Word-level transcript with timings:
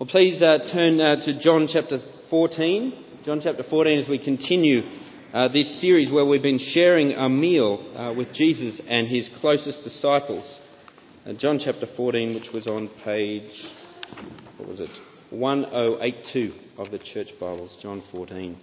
Well, 0.00 0.08
please 0.08 0.40
uh, 0.40 0.60
turn 0.72 0.98
uh, 0.98 1.16
to 1.26 1.38
John 1.38 1.68
chapter 1.70 1.98
14. 2.30 3.04
John 3.22 3.42
chapter 3.44 3.62
14 3.68 3.98
as 3.98 4.08
we 4.08 4.18
continue 4.18 4.80
uh, 5.34 5.48
this 5.48 5.78
series 5.82 6.10
where 6.10 6.24
we've 6.24 6.40
been 6.40 6.58
sharing 6.72 7.12
a 7.12 7.28
meal 7.28 7.84
uh, 7.94 8.14
with 8.16 8.32
Jesus 8.32 8.80
and 8.88 9.06
his 9.06 9.28
closest 9.42 9.84
disciples. 9.84 10.58
Uh, 11.26 11.34
John 11.34 11.60
chapter 11.62 11.86
14, 11.98 12.34
which 12.34 12.48
was 12.50 12.66
on 12.66 12.88
page, 13.04 13.42
what 14.56 14.70
was 14.70 14.80
it? 14.80 14.88
1082 15.28 16.50
of 16.78 16.90
the 16.90 16.98
Church 16.98 17.28
Bibles, 17.38 17.76
John 17.82 18.02
14. 18.10 18.58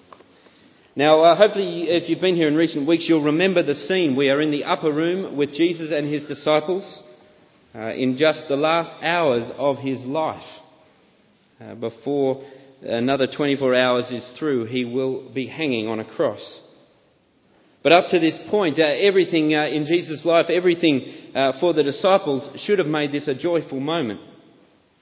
Now, 0.96 1.22
uh, 1.22 1.36
hopefully, 1.36 1.84
if 1.84 2.10
you've 2.10 2.20
been 2.20 2.36
here 2.36 2.48
in 2.48 2.56
recent 2.56 2.88
weeks, 2.88 3.06
you'll 3.08 3.26
remember 3.26 3.62
the 3.62 3.76
scene. 3.76 4.16
We 4.16 4.32
are 4.32 4.42
in 4.42 4.50
the 4.50 4.64
upper 4.64 4.92
room 4.92 5.38
with 5.38 5.54
Jesus 5.54 5.92
and 5.96 6.12
his 6.12 6.28
disciples 6.28 7.04
in 7.76 8.18
just 8.18 8.46
the 8.48 8.56
last 8.56 8.90
hours 9.04 9.52
of 9.56 9.78
his 9.78 10.00
life. 10.00 10.42
Uh, 11.60 11.74
before 11.76 12.44
another 12.84 13.28
24 13.28 13.74
hours 13.74 14.12
is 14.12 14.34
through, 14.38 14.66
he 14.66 14.86
will 14.86 15.32
be 15.34 15.48
hanging 15.48 15.88
on 15.88 16.00
a 16.00 16.06
cross. 16.06 16.62
But 17.82 17.94
up 17.94 18.10
to 18.10 18.20
this 18.20 18.38
point, 18.50 18.80
uh, 18.80 18.84
everything 18.84 19.56
uh, 19.56 19.66
in 19.66 19.86
Jesus' 19.86 20.26
life, 20.26 20.48
everything 20.50 21.32
uh, 21.34 21.54
for 21.60 21.74
the 21.74 21.84
disciples 21.84 22.48
should 22.62 22.80
have 22.80 22.88
made 22.88 23.12
this 23.12 23.28
a 23.28 23.34
joyful 23.34 23.80
moment. 23.80 24.20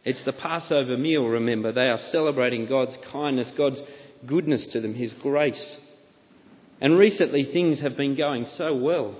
It's 0.05 0.23
the 0.23 0.33
Passover 0.33 0.97
meal, 0.97 1.25
remember. 1.25 1.71
They 1.71 1.87
are 1.87 1.97
celebrating 1.97 2.67
God's 2.67 2.97
kindness, 3.11 3.51
God's 3.57 3.81
goodness 4.27 4.67
to 4.73 4.79
them, 4.79 4.93
His 4.93 5.13
grace. 5.21 5.79
And 6.79 6.97
recently, 6.97 7.49
things 7.51 7.81
have 7.81 7.97
been 7.97 8.15
going 8.15 8.45
so 8.45 8.81
well. 8.81 9.17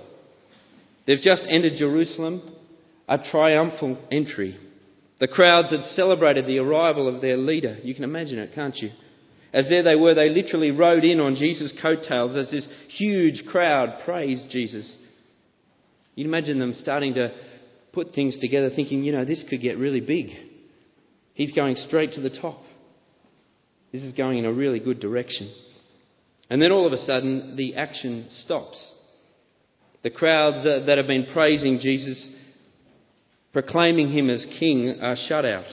They've 1.06 1.20
just 1.20 1.44
entered 1.48 1.76
Jerusalem, 1.76 2.40
a 3.08 3.18
triumphal 3.18 3.98
entry. 4.10 4.58
The 5.18 5.28
crowds 5.28 5.70
had 5.70 5.82
celebrated 5.82 6.46
the 6.46 6.58
arrival 6.58 7.08
of 7.08 7.22
their 7.22 7.36
leader. 7.36 7.78
You 7.82 7.94
can 7.94 8.04
imagine 8.04 8.38
it, 8.38 8.54
can't 8.54 8.76
you? 8.76 8.90
As 9.52 9.68
there 9.68 9.82
they 9.82 9.94
were, 9.94 10.14
they 10.14 10.28
literally 10.28 10.70
rode 10.70 11.04
in 11.04 11.20
on 11.20 11.36
Jesus' 11.36 11.72
coattails 11.80 12.36
as 12.36 12.50
this 12.50 12.68
huge 12.88 13.44
crowd 13.46 14.00
praised 14.04 14.50
Jesus. 14.50 14.94
You 16.14 16.24
can 16.24 16.34
imagine 16.34 16.58
them 16.58 16.74
starting 16.74 17.14
to 17.14 17.32
put 17.92 18.12
things 18.14 18.36
together, 18.38 18.68
thinking, 18.68 19.04
you 19.04 19.12
know, 19.12 19.24
this 19.24 19.44
could 19.48 19.62
get 19.62 19.78
really 19.78 20.00
big. 20.00 20.26
He's 21.32 21.52
going 21.52 21.76
straight 21.76 22.12
to 22.12 22.20
the 22.20 22.30
top. 22.30 22.60
This 23.92 24.02
is 24.02 24.12
going 24.12 24.38
in 24.38 24.44
a 24.44 24.52
really 24.52 24.80
good 24.80 25.00
direction. 25.00 25.50
And 26.50 26.60
then 26.60 26.72
all 26.72 26.86
of 26.86 26.92
a 26.92 26.98
sudden, 26.98 27.56
the 27.56 27.76
action 27.76 28.28
stops. 28.30 28.92
The 30.02 30.10
crowds 30.10 30.64
that 30.64 30.98
have 30.98 31.06
been 31.06 31.26
praising 31.32 31.78
Jesus 31.80 32.30
proclaiming 33.56 34.10
him 34.10 34.28
as 34.28 34.46
king 34.60 34.98
are 35.00 35.16
shut 35.16 35.46
out. 35.46 35.64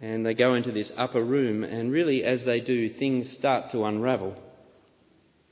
And 0.00 0.26
they 0.26 0.34
go 0.34 0.56
into 0.56 0.72
this 0.72 0.90
upper 0.96 1.24
room, 1.24 1.62
and 1.62 1.92
really, 1.92 2.24
as 2.24 2.44
they 2.44 2.60
do, 2.60 2.88
things 2.88 3.36
start 3.38 3.70
to 3.70 3.84
unravel. 3.84 4.36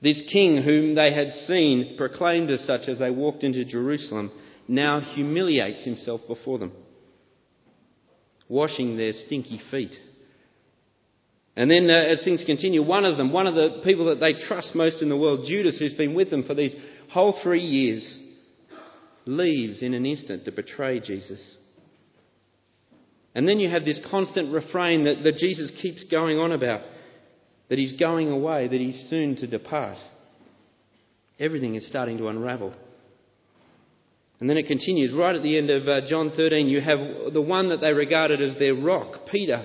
This 0.02 0.20
king, 0.32 0.60
whom 0.60 0.96
they 0.96 1.14
had 1.14 1.32
seen 1.46 1.94
proclaimed 1.96 2.50
as 2.50 2.66
such 2.66 2.88
as 2.88 2.98
they 2.98 3.10
walked 3.10 3.44
into 3.44 3.64
Jerusalem, 3.64 4.32
now 4.66 4.98
humiliates 4.98 5.84
himself 5.84 6.22
before 6.26 6.58
them, 6.58 6.72
washing 8.48 8.96
their 8.96 9.12
stinky 9.12 9.60
feet. 9.70 9.94
And 11.54 11.70
then, 11.70 11.88
uh, 11.88 11.94
as 11.94 12.24
things 12.24 12.42
continue, 12.44 12.82
one 12.82 13.04
of 13.04 13.16
them, 13.16 13.32
one 13.32 13.46
of 13.46 13.54
the 13.54 13.82
people 13.84 14.06
that 14.06 14.18
they 14.18 14.32
trust 14.48 14.74
most 14.74 15.00
in 15.00 15.08
the 15.08 15.16
world, 15.16 15.46
Judas, 15.46 15.78
who's 15.78 15.94
been 15.94 16.14
with 16.14 16.30
them 16.30 16.42
for 16.42 16.54
these 16.54 16.74
whole 17.08 17.38
three 17.40 17.62
years, 17.62 18.18
leaves 19.24 19.82
in 19.82 19.94
an 19.94 20.06
instant 20.06 20.44
to 20.44 20.52
betray 20.52 21.00
Jesus. 21.00 21.56
And 23.34 23.48
then 23.48 23.60
you 23.60 23.70
have 23.70 23.84
this 23.84 24.00
constant 24.10 24.52
refrain 24.52 25.04
that, 25.04 25.22
that 25.24 25.36
Jesus 25.36 25.72
keeps 25.80 26.04
going 26.04 26.38
on 26.38 26.52
about 26.52 26.82
that 27.68 27.78
he's 27.78 27.94
going 27.94 28.28
away, 28.28 28.68
that 28.68 28.80
he's 28.80 29.06
soon 29.08 29.34
to 29.36 29.46
depart. 29.46 29.96
Everything 31.38 31.74
is 31.74 31.88
starting 31.88 32.18
to 32.18 32.28
unravel. 32.28 32.74
And 34.40 34.50
then 34.50 34.58
it 34.58 34.66
continues. 34.66 35.14
Right 35.14 35.34
at 35.34 35.42
the 35.42 35.56
end 35.56 35.70
of 35.70 35.88
uh, 35.88 36.06
John 36.06 36.32
13, 36.36 36.68
you 36.68 36.82
have 36.82 37.32
the 37.32 37.40
one 37.40 37.70
that 37.70 37.80
they 37.80 37.92
regarded 37.92 38.42
as 38.42 38.58
their 38.58 38.74
rock, 38.74 39.26
Peter, 39.30 39.64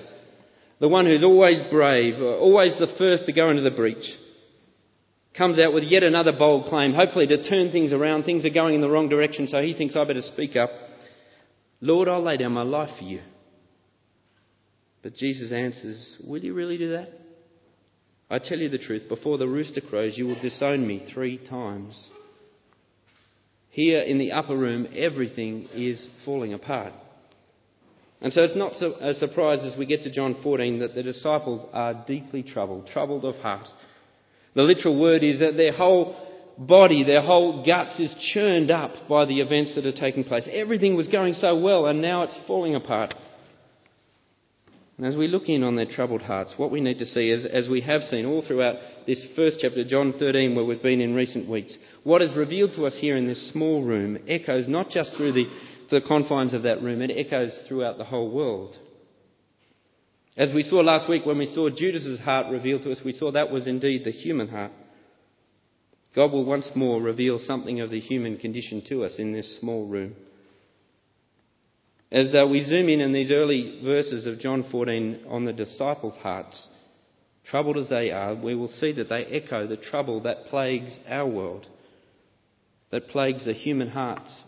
the 0.80 0.88
one 0.88 1.04
who's 1.04 1.22
always 1.22 1.60
brave, 1.70 2.14
always 2.22 2.78
the 2.78 2.94
first 2.96 3.26
to 3.26 3.32
go 3.34 3.50
into 3.50 3.60
the 3.60 3.72
breach 3.72 4.06
comes 5.38 5.58
out 5.60 5.72
with 5.72 5.84
yet 5.84 6.02
another 6.02 6.32
bold 6.32 6.66
claim, 6.66 6.92
hopefully 6.92 7.28
to 7.28 7.48
turn 7.48 7.70
things 7.70 7.92
around. 7.92 8.24
Things 8.24 8.44
are 8.44 8.50
going 8.50 8.74
in 8.74 8.80
the 8.80 8.90
wrong 8.90 9.08
direction, 9.08 9.46
so 9.46 9.62
he 9.62 9.72
thinks 9.72 9.96
I 9.96 10.04
better 10.04 10.20
speak 10.20 10.56
up. 10.56 10.70
Lord, 11.80 12.08
I'll 12.08 12.22
lay 12.22 12.36
down 12.36 12.52
my 12.52 12.62
life 12.62 12.90
for 12.98 13.04
you. 13.04 13.22
But 15.02 15.14
Jesus 15.14 15.52
answers, 15.52 16.20
Will 16.26 16.42
you 16.42 16.54
really 16.54 16.76
do 16.76 16.90
that? 16.90 17.08
I 18.28 18.38
tell 18.40 18.58
you 18.58 18.68
the 18.68 18.78
truth, 18.78 19.08
before 19.08 19.38
the 19.38 19.48
rooster 19.48 19.80
crows, 19.80 20.18
you 20.18 20.26
will 20.26 20.40
disown 20.40 20.86
me 20.86 21.08
three 21.14 21.38
times. 21.38 22.04
Here 23.70 24.00
in 24.00 24.18
the 24.18 24.32
upper 24.32 24.56
room, 24.56 24.88
everything 24.94 25.68
is 25.72 26.08
falling 26.24 26.52
apart. 26.52 26.92
And 28.20 28.32
so 28.32 28.42
it's 28.42 28.56
not 28.56 28.72
a 29.00 29.14
surprise 29.14 29.64
as 29.64 29.78
we 29.78 29.86
get 29.86 30.02
to 30.02 30.10
John 30.10 30.36
14 30.42 30.80
that 30.80 30.96
the 30.96 31.04
disciples 31.04 31.64
are 31.72 32.04
deeply 32.06 32.42
troubled, 32.42 32.88
troubled 32.88 33.24
of 33.24 33.36
heart. 33.36 33.68
The 34.54 34.62
literal 34.62 35.00
word 35.00 35.22
is 35.22 35.40
that 35.40 35.56
their 35.56 35.72
whole 35.72 36.16
body, 36.58 37.04
their 37.04 37.22
whole 37.22 37.64
guts 37.64 37.98
is 38.00 38.14
churned 38.34 38.70
up 38.70 39.08
by 39.08 39.24
the 39.24 39.40
events 39.40 39.74
that 39.74 39.86
are 39.86 39.92
taking 39.92 40.24
place. 40.24 40.48
Everything 40.50 40.96
was 40.96 41.06
going 41.06 41.34
so 41.34 41.58
well 41.60 41.86
and 41.86 42.02
now 42.02 42.24
it's 42.24 42.36
falling 42.46 42.74
apart. 42.74 43.14
And 44.96 45.06
as 45.06 45.16
we 45.16 45.28
look 45.28 45.48
in 45.48 45.62
on 45.62 45.76
their 45.76 45.86
troubled 45.86 46.22
hearts, 46.22 46.54
what 46.56 46.72
we 46.72 46.80
need 46.80 46.98
to 46.98 47.06
see 47.06 47.30
is, 47.30 47.46
as 47.46 47.68
we 47.68 47.80
have 47.82 48.02
seen 48.02 48.26
all 48.26 48.42
throughout 48.42 48.74
this 49.06 49.24
first 49.36 49.58
chapter, 49.60 49.84
John 49.84 50.12
13, 50.18 50.56
where 50.56 50.64
we've 50.64 50.82
been 50.82 51.00
in 51.00 51.14
recent 51.14 51.48
weeks, 51.48 51.76
what 52.02 52.20
is 52.20 52.36
revealed 52.36 52.72
to 52.74 52.86
us 52.86 52.96
here 52.98 53.16
in 53.16 53.28
this 53.28 53.52
small 53.52 53.84
room 53.84 54.18
echoes 54.26 54.66
not 54.66 54.90
just 54.90 55.16
through 55.16 55.32
the, 55.32 55.44
the 55.92 56.00
confines 56.00 56.52
of 56.52 56.64
that 56.64 56.82
room, 56.82 57.00
it 57.00 57.12
echoes 57.16 57.56
throughout 57.68 57.96
the 57.96 58.04
whole 58.04 58.28
world. 58.28 58.76
As 60.38 60.54
we 60.54 60.62
saw 60.62 60.76
last 60.76 61.08
week 61.08 61.26
when 61.26 61.36
we 61.36 61.46
saw 61.46 61.68
Judas's 61.68 62.20
heart 62.20 62.46
revealed 62.52 62.82
to 62.82 62.92
us, 62.92 63.00
we 63.04 63.10
saw 63.12 63.32
that 63.32 63.50
was 63.50 63.66
indeed 63.66 64.04
the 64.04 64.12
human 64.12 64.46
heart. 64.46 64.70
God 66.14 66.30
will 66.30 66.44
once 66.44 66.70
more 66.76 67.02
reveal 67.02 67.40
something 67.40 67.80
of 67.80 67.90
the 67.90 67.98
human 67.98 68.36
condition 68.36 68.84
to 68.88 69.04
us 69.04 69.16
in 69.18 69.32
this 69.32 69.58
small 69.58 69.88
room. 69.88 70.14
As 72.12 72.36
uh, 72.36 72.46
we 72.46 72.64
zoom 72.64 72.88
in 72.88 73.00
in 73.00 73.12
these 73.12 73.32
early 73.32 73.80
verses 73.84 74.26
of 74.26 74.38
John 74.38 74.64
14 74.70 75.24
on 75.28 75.44
the 75.44 75.52
disciples' 75.52 76.16
hearts, 76.16 76.68
troubled 77.44 77.76
as 77.76 77.88
they 77.88 78.12
are, 78.12 78.36
we 78.36 78.54
will 78.54 78.68
see 78.68 78.92
that 78.92 79.08
they 79.08 79.24
echo 79.24 79.66
the 79.66 79.76
trouble 79.76 80.20
that 80.20 80.44
plagues 80.44 80.96
our 81.08 81.26
world, 81.26 81.66
that 82.92 83.08
plagues 83.08 83.44
the 83.44 83.52
human 83.52 83.88
hearts, 83.88 84.38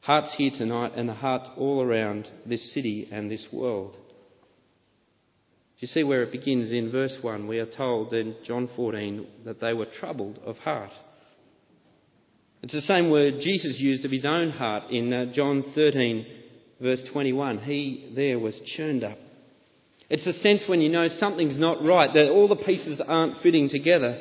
hearts 0.00 0.32
here 0.38 0.52
tonight 0.56 0.92
and 0.94 1.08
the 1.08 1.14
hearts 1.14 1.50
all 1.56 1.82
around 1.82 2.28
this 2.46 2.72
city 2.72 3.08
and 3.10 3.28
this 3.28 3.48
world. 3.52 3.96
Do 5.78 5.86
you 5.86 5.88
see 5.92 6.02
where 6.02 6.24
it 6.24 6.32
begins? 6.32 6.72
In 6.72 6.90
verse 6.90 7.16
1, 7.20 7.46
we 7.46 7.60
are 7.60 7.66
told 7.66 8.12
in 8.12 8.34
John 8.44 8.68
14 8.74 9.24
that 9.44 9.60
they 9.60 9.72
were 9.72 9.86
troubled 10.00 10.40
of 10.44 10.56
heart. 10.56 10.90
It's 12.64 12.72
the 12.72 12.80
same 12.80 13.10
word 13.10 13.34
Jesus 13.40 13.76
used 13.78 14.04
of 14.04 14.10
his 14.10 14.24
own 14.24 14.50
heart 14.50 14.90
in 14.90 15.12
uh, 15.12 15.26
John 15.32 15.62
13, 15.76 16.26
verse 16.80 17.08
21. 17.12 17.58
He 17.58 18.12
there 18.16 18.40
was 18.40 18.60
churned 18.76 19.04
up. 19.04 19.18
It's 20.10 20.26
a 20.26 20.32
sense 20.32 20.64
when 20.66 20.80
you 20.80 20.88
know 20.88 21.06
something's 21.06 21.60
not 21.60 21.84
right, 21.84 22.12
that 22.12 22.28
all 22.28 22.48
the 22.48 22.56
pieces 22.56 23.00
aren't 23.06 23.40
fitting 23.40 23.68
together. 23.68 24.20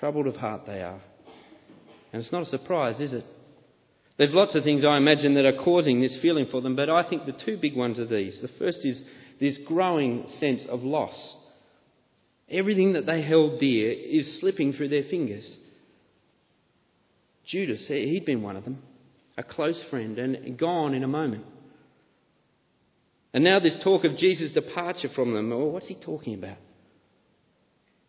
Troubled 0.00 0.26
of 0.26 0.34
heart 0.34 0.62
they 0.66 0.82
are. 0.82 1.00
And 2.12 2.20
it's 2.20 2.32
not 2.32 2.42
a 2.42 2.46
surprise, 2.46 2.98
is 2.98 3.12
it? 3.12 3.24
There's 4.22 4.34
lots 4.34 4.54
of 4.54 4.62
things 4.62 4.84
I 4.84 4.98
imagine 4.98 5.34
that 5.34 5.46
are 5.46 5.64
causing 5.64 6.00
this 6.00 6.16
feeling 6.22 6.46
for 6.48 6.60
them, 6.60 6.76
but 6.76 6.88
I 6.88 7.02
think 7.02 7.26
the 7.26 7.32
two 7.32 7.56
big 7.56 7.74
ones 7.74 7.98
are 7.98 8.06
these. 8.06 8.40
The 8.40 8.46
first 8.56 8.84
is 8.84 9.02
this 9.40 9.58
growing 9.66 10.28
sense 10.28 10.64
of 10.68 10.84
loss. 10.84 11.36
Everything 12.48 12.92
that 12.92 13.04
they 13.04 13.20
held 13.20 13.58
dear 13.58 13.90
is 13.90 14.38
slipping 14.38 14.74
through 14.74 14.90
their 14.90 15.02
fingers. 15.02 15.52
Judas, 17.44 17.84
he'd 17.88 18.24
been 18.24 18.42
one 18.42 18.54
of 18.54 18.62
them, 18.62 18.80
a 19.36 19.42
close 19.42 19.84
friend, 19.90 20.16
and 20.20 20.56
gone 20.56 20.94
in 20.94 21.02
a 21.02 21.08
moment. 21.08 21.44
And 23.34 23.42
now 23.42 23.58
this 23.58 23.82
talk 23.82 24.04
of 24.04 24.16
Jesus' 24.16 24.52
departure 24.52 25.08
from 25.12 25.34
them, 25.34 25.50
well, 25.50 25.72
what's 25.72 25.88
he 25.88 25.96
talking 25.96 26.34
about? 26.34 26.58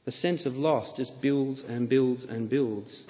The 0.06 0.12
sense 0.12 0.45
of 0.45 0.54
loss 0.54 0.94
just 0.95 1.24
builds 1.24 1.63
and 1.68 1.89
builds 1.89 2.24
and 2.24 2.48
builds. 2.48 3.01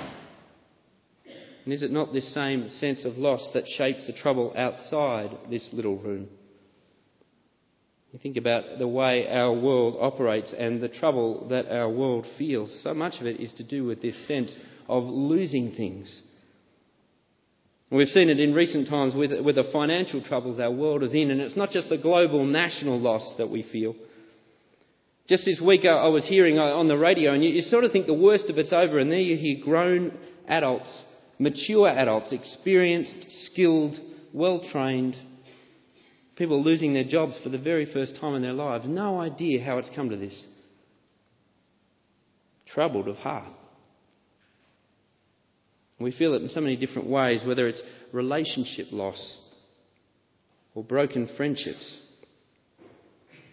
And 1.64 1.74
is 1.74 1.82
it 1.82 1.92
not 1.92 2.12
this 2.12 2.34
same 2.34 2.68
sense 2.70 3.06
of 3.06 3.18
loss 3.18 3.50
that 3.54 3.68
shapes 3.68 4.06
the 4.06 4.14
trouble 4.14 4.54
outside 4.58 5.32
this 5.50 5.70
little 5.72 5.98
room? 5.98 6.28
You 8.12 8.20
think 8.20 8.38
about 8.38 8.78
the 8.78 8.88
way 8.88 9.28
our 9.28 9.52
world 9.52 9.98
operates 10.00 10.54
and 10.56 10.82
the 10.82 10.90
trouble 10.90 11.48
that 11.50 11.68
our 11.68 11.90
world 11.90 12.28
feels. 12.38 12.82
So 12.84 12.94
much 12.94 13.20
of 13.20 13.26
it 13.26 13.40
is 13.40 13.54
to 13.54 13.64
do 13.64 13.86
with 13.86 14.02
this 14.04 14.28
sense 14.28 14.56
of 14.88 15.04
losing 15.06 15.72
things. 15.72 16.22
We've 17.90 18.08
seen 18.08 18.30
it 18.30 18.40
in 18.40 18.54
recent 18.54 18.88
times 18.88 19.16
with, 19.16 19.32
with 19.44 19.56
the 19.56 19.70
financial 19.72 20.22
troubles 20.22 20.60
our 20.60 20.72
world 20.72 21.04
is 21.04 21.14
in, 21.14 21.32
and 21.32 21.42
it's 21.42 21.56
not 21.58 21.72
just 21.72 21.90
the 21.90 21.98
global 21.98 22.46
national 22.46 23.00
loss 23.00 23.36
that 23.38 23.50
we 23.50 23.64
feel. 23.64 23.96
Just 25.28 25.46
this 25.46 25.62
week, 25.62 25.86
I 25.86 26.08
was 26.08 26.26
hearing 26.26 26.60
uh, 26.60 26.64
on 26.64 26.88
the 26.88 26.98
radio, 26.98 27.34
and 27.34 27.44
you, 27.44 27.52
you 27.52 27.62
sort 27.62 27.84
of 27.84 27.92
think 27.92 28.08
the 28.08 28.14
worst 28.14 28.50
of 28.50 28.58
it's 28.58 28.74
over, 28.74 29.00
and 29.00 29.12
there 29.12 29.20
you 29.20 29.38
hear 29.38 29.64
grown 29.64 30.18
adults, 30.48 31.04
mature 31.44 31.90
adults, 31.90 32.32
experienced, 32.32 33.26
skilled, 33.46 34.00
well 34.32 34.62
trained, 34.72 35.16
people 36.36 36.64
losing 36.64 36.94
their 36.94 37.04
jobs 37.04 37.40
for 37.44 37.50
the 37.50 37.58
very 37.58 37.86
first 37.86 38.16
time 38.20 38.36
in 38.36 38.42
their 38.42 38.54
lives. 38.54 38.86
No 38.88 39.20
idea 39.20 39.64
how 39.64 39.78
it's 39.78 39.92
come 39.96 40.10
to 40.10 40.18
this. 40.18 40.46
Troubled 42.66 43.08
of 43.08 43.18
heart. 43.18 43.52
We 46.00 46.12
feel 46.12 46.34
it 46.34 46.42
in 46.42 46.50
so 46.50 46.60
many 46.60 46.76
different 46.76 47.08
ways, 47.08 47.44
whether 47.46 47.68
it's 47.68 47.82
relationship 48.12 48.88
loss 48.92 49.38
or 50.74 50.84
broken 50.84 51.30
friendships. 51.38 51.98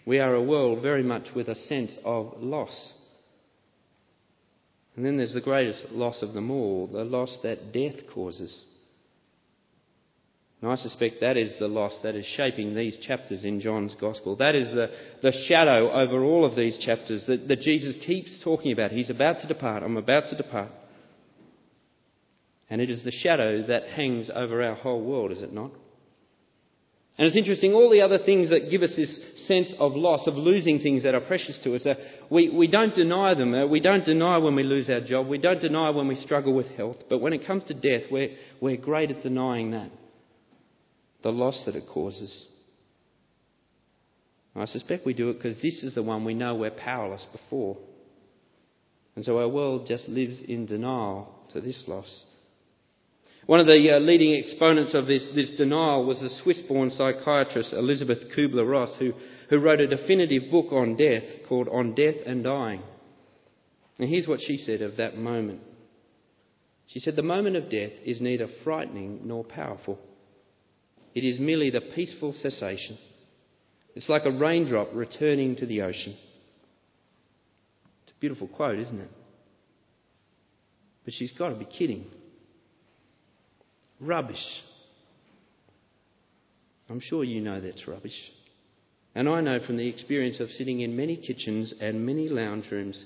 We 0.06 0.18
are 0.18 0.34
a 0.34 0.42
world 0.42 0.82
very 0.82 1.02
much 1.02 1.28
with 1.36 1.48
a 1.48 1.54
sense 1.54 1.96
of 2.04 2.34
loss. 2.38 2.92
And 5.00 5.06
then 5.06 5.16
there's 5.16 5.32
the 5.32 5.40
greatest 5.40 5.92
loss 5.92 6.20
of 6.20 6.34
them 6.34 6.50
all 6.50 6.86
the 6.86 7.04
loss 7.04 7.38
that 7.42 7.72
death 7.72 8.06
causes. 8.12 8.64
And 10.60 10.70
I 10.70 10.74
suspect 10.74 11.22
that 11.22 11.38
is 11.38 11.58
the 11.58 11.68
loss 11.68 11.98
that 12.02 12.14
is 12.14 12.26
shaping 12.26 12.74
these 12.74 12.98
chapters 12.98 13.46
in 13.46 13.60
John's 13.60 13.96
Gospel. 13.98 14.36
That 14.36 14.54
is 14.54 14.74
the, 14.74 14.88
the 15.22 15.32
shadow 15.48 15.90
over 15.90 16.22
all 16.22 16.44
of 16.44 16.54
these 16.54 16.76
chapters 16.76 17.24
that, 17.28 17.48
that 17.48 17.62
Jesus 17.62 17.96
keeps 18.04 18.44
talking 18.44 18.72
about. 18.72 18.90
He's 18.90 19.08
about 19.08 19.40
to 19.40 19.48
depart. 19.48 19.82
I'm 19.82 19.96
about 19.96 20.28
to 20.28 20.36
depart. 20.36 20.70
And 22.68 22.82
it 22.82 22.90
is 22.90 23.02
the 23.02 23.10
shadow 23.10 23.66
that 23.68 23.84
hangs 23.84 24.30
over 24.34 24.62
our 24.62 24.74
whole 24.74 25.02
world, 25.02 25.32
is 25.32 25.42
it 25.42 25.54
not? 25.54 25.70
And 27.20 27.26
it's 27.26 27.36
interesting, 27.36 27.74
all 27.74 27.90
the 27.90 28.00
other 28.00 28.16
things 28.16 28.48
that 28.48 28.70
give 28.70 28.80
us 28.80 28.96
this 28.96 29.20
sense 29.46 29.74
of 29.78 29.92
loss, 29.92 30.26
of 30.26 30.36
losing 30.36 30.78
things 30.78 31.02
that 31.02 31.14
are 31.14 31.20
precious 31.20 31.58
to 31.64 31.74
us, 31.74 31.84
uh, 31.84 31.92
we, 32.30 32.48
we 32.48 32.66
don't 32.66 32.94
deny 32.94 33.34
them. 33.34 33.52
Uh, 33.52 33.66
we 33.66 33.78
don't 33.78 34.06
deny 34.06 34.38
when 34.38 34.54
we 34.54 34.62
lose 34.62 34.88
our 34.88 35.02
job. 35.02 35.28
We 35.28 35.36
don't 35.36 35.60
deny 35.60 35.90
when 35.90 36.08
we 36.08 36.14
struggle 36.14 36.54
with 36.54 36.68
health. 36.68 36.96
But 37.10 37.18
when 37.18 37.34
it 37.34 37.46
comes 37.46 37.64
to 37.64 37.74
death, 37.74 38.10
we're, 38.10 38.30
we're 38.62 38.78
great 38.78 39.10
at 39.10 39.22
denying 39.22 39.72
that, 39.72 39.90
the 41.22 41.28
loss 41.28 41.62
that 41.66 41.76
it 41.76 41.86
causes. 41.86 42.46
I 44.56 44.64
suspect 44.64 45.04
we 45.04 45.12
do 45.12 45.28
it 45.28 45.34
because 45.34 45.60
this 45.60 45.82
is 45.82 45.94
the 45.94 46.02
one 46.02 46.24
we 46.24 46.32
know 46.32 46.54
we're 46.54 46.70
powerless 46.70 47.26
before. 47.32 47.76
And 49.14 49.26
so 49.26 49.38
our 49.40 49.48
world 49.48 49.86
just 49.86 50.08
lives 50.08 50.40
in 50.40 50.64
denial 50.64 51.34
to 51.52 51.60
this 51.60 51.84
loss. 51.86 52.24
One 53.46 53.60
of 53.60 53.66
the 53.66 53.96
uh, 53.96 53.98
leading 53.98 54.34
exponents 54.34 54.94
of 54.94 55.06
this, 55.06 55.28
this 55.34 55.50
denial 55.56 56.04
was 56.04 56.20
the 56.20 56.28
Swiss 56.42 56.60
born 56.62 56.90
psychiatrist 56.90 57.72
Elisabeth 57.72 58.30
Kubler 58.36 58.68
Ross, 58.70 58.94
who, 58.98 59.12
who 59.48 59.58
wrote 59.58 59.80
a 59.80 59.86
definitive 59.86 60.50
book 60.50 60.72
on 60.72 60.96
death 60.96 61.24
called 61.48 61.68
On 61.68 61.94
Death 61.94 62.16
and 62.26 62.44
Dying. 62.44 62.82
And 63.98 64.08
here's 64.08 64.28
what 64.28 64.40
she 64.40 64.56
said 64.56 64.82
of 64.82 64.96
that 64.96 65.16
moment. 65.16 65.60
She 66.86 67.00
said, 67.00 67.16
The 67.16 67.22
moment 67.22 67.56
of 67.56 67.70
death 67.70 67.92
is 68.04 68.20
neither 68.20 68.48
frightening 68.64 69.20
nor 69.24 69.44
powerful. 69.44 69.98
It 71.14 71.24
is 71.24 71.38
merely 71.38 71.70
the 71.70 71.80
peaceful 71.80 72.32
cessation. 72.32 72.98
It's 73.94 74.08
like 74.08 74.24
a 74.24 74.30
raindrop 74.30 74.90
returning 74.94 75.56
to 75.56 75.66
the 75.66 75.82
ocean. 75.82 76.16
It's 78.02 78.12
a 78.16 78.20
beautiful 78.20 78.48
quote, 78.48 78.78
isn't 78.78 79.00
it? 79.00 79.10
But 81.04 81.14
she's 81.14 81.32
got 81.32 81.48
to 81.48 81.56
be 81.56 81.64
kidding. 81.64 82.06
Rubbish. 84.00 84.44
I'm 86.88 87.00
sure 87.00 87.22
you 87.22 87.40
know 87.40 87.60
that's 87.60 87.86
rubbish. 87.86 88.18
And 89.14 89.28
I 89.28 89.40
know 89.40 89.60
from 89.64 89.76
the 89.76 89.88
experience 89.88 90.40
of 90.40 90.48
sitting 90.50 90.80
in 90.80 90.96
many 90.96 91.16
kitchens 91.16 91.74
and 91.80 92.06
many 92.06 92.28
lounge 92.28 92.66
rooms 92.70 93.02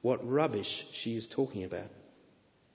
what 0.00 0.26
rubbish 0.28 0.68
she 1.02 1.16
is 1.16 1.28
talking 1.34 1.64
about. 1.64 1.88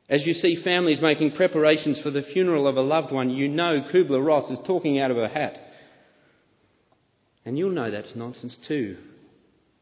As 0.09 0.25
you 0.25 0.33
see 0.33 0.63
families 0.63 1.01
making 1.01 1.31
preparations 1.31 2.01
for 2.01 2.11
the 2.11 2.21
funeral 2.21 2.67
of 2.67 2.77
a 2.77 2.81
loved 2.81 3.11
one, 3.11 3.29
you 3.29 3.49
know 3.49 3.85
Kubler 3.91 4.25
Ross 4.25 4.49
is 4.49 4.59
talking 4.65 4.99
out 4.99 5.11
of 5.11 5.17
her 5.17 5.27
hat. 5.27 5.57
And 7.43 7.57
you'll 7.57 7.71
know 7.71 7.91
that's 7.91 8.15
nonsense 8.15 8.57
too, 8.67 8.97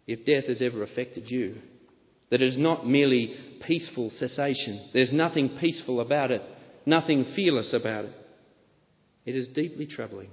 if 0.08 0.26
death 0.26 0.46
has 0.46 0.62
ever 0.62 0.84
affected 0.84 1.30
you. 1.30 1.58
That 2.32 2.42
it 2.42 2.48
is 2.48 2.58
not 2.58 2.88
merely 2.88 3.36
peaceful 3.68 4.10
cessation. 4.10 4.90
There's 4.94 5.14
nothing 5.14 5.58
peaceful 5.60 6.00
about 6.00 6.32
it 6.32 6.42
nothing 6.86 7.26
fearless 7.36 7.74
about 7.74 8.06
it. 8.06 8.14
It 9.26 9.36
is 9.36 9.48
deeply 9.48 9.88
troubling. 9.88 10.30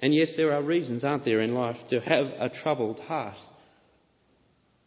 And 0.00 0.14
yes, 0.14 0.32
there 0.36 0.52
are 0.52 0.62
reasons, 0.62 1.04
aren't 1.04 1.24
there, 1.24 1.40
in 1.40 1.54
life 1.54 1.76
to 1.90 2.00
have 2.00 2.26
a 2.26 2.50
troubled 2.62 3.00
heart. 3.00 3.36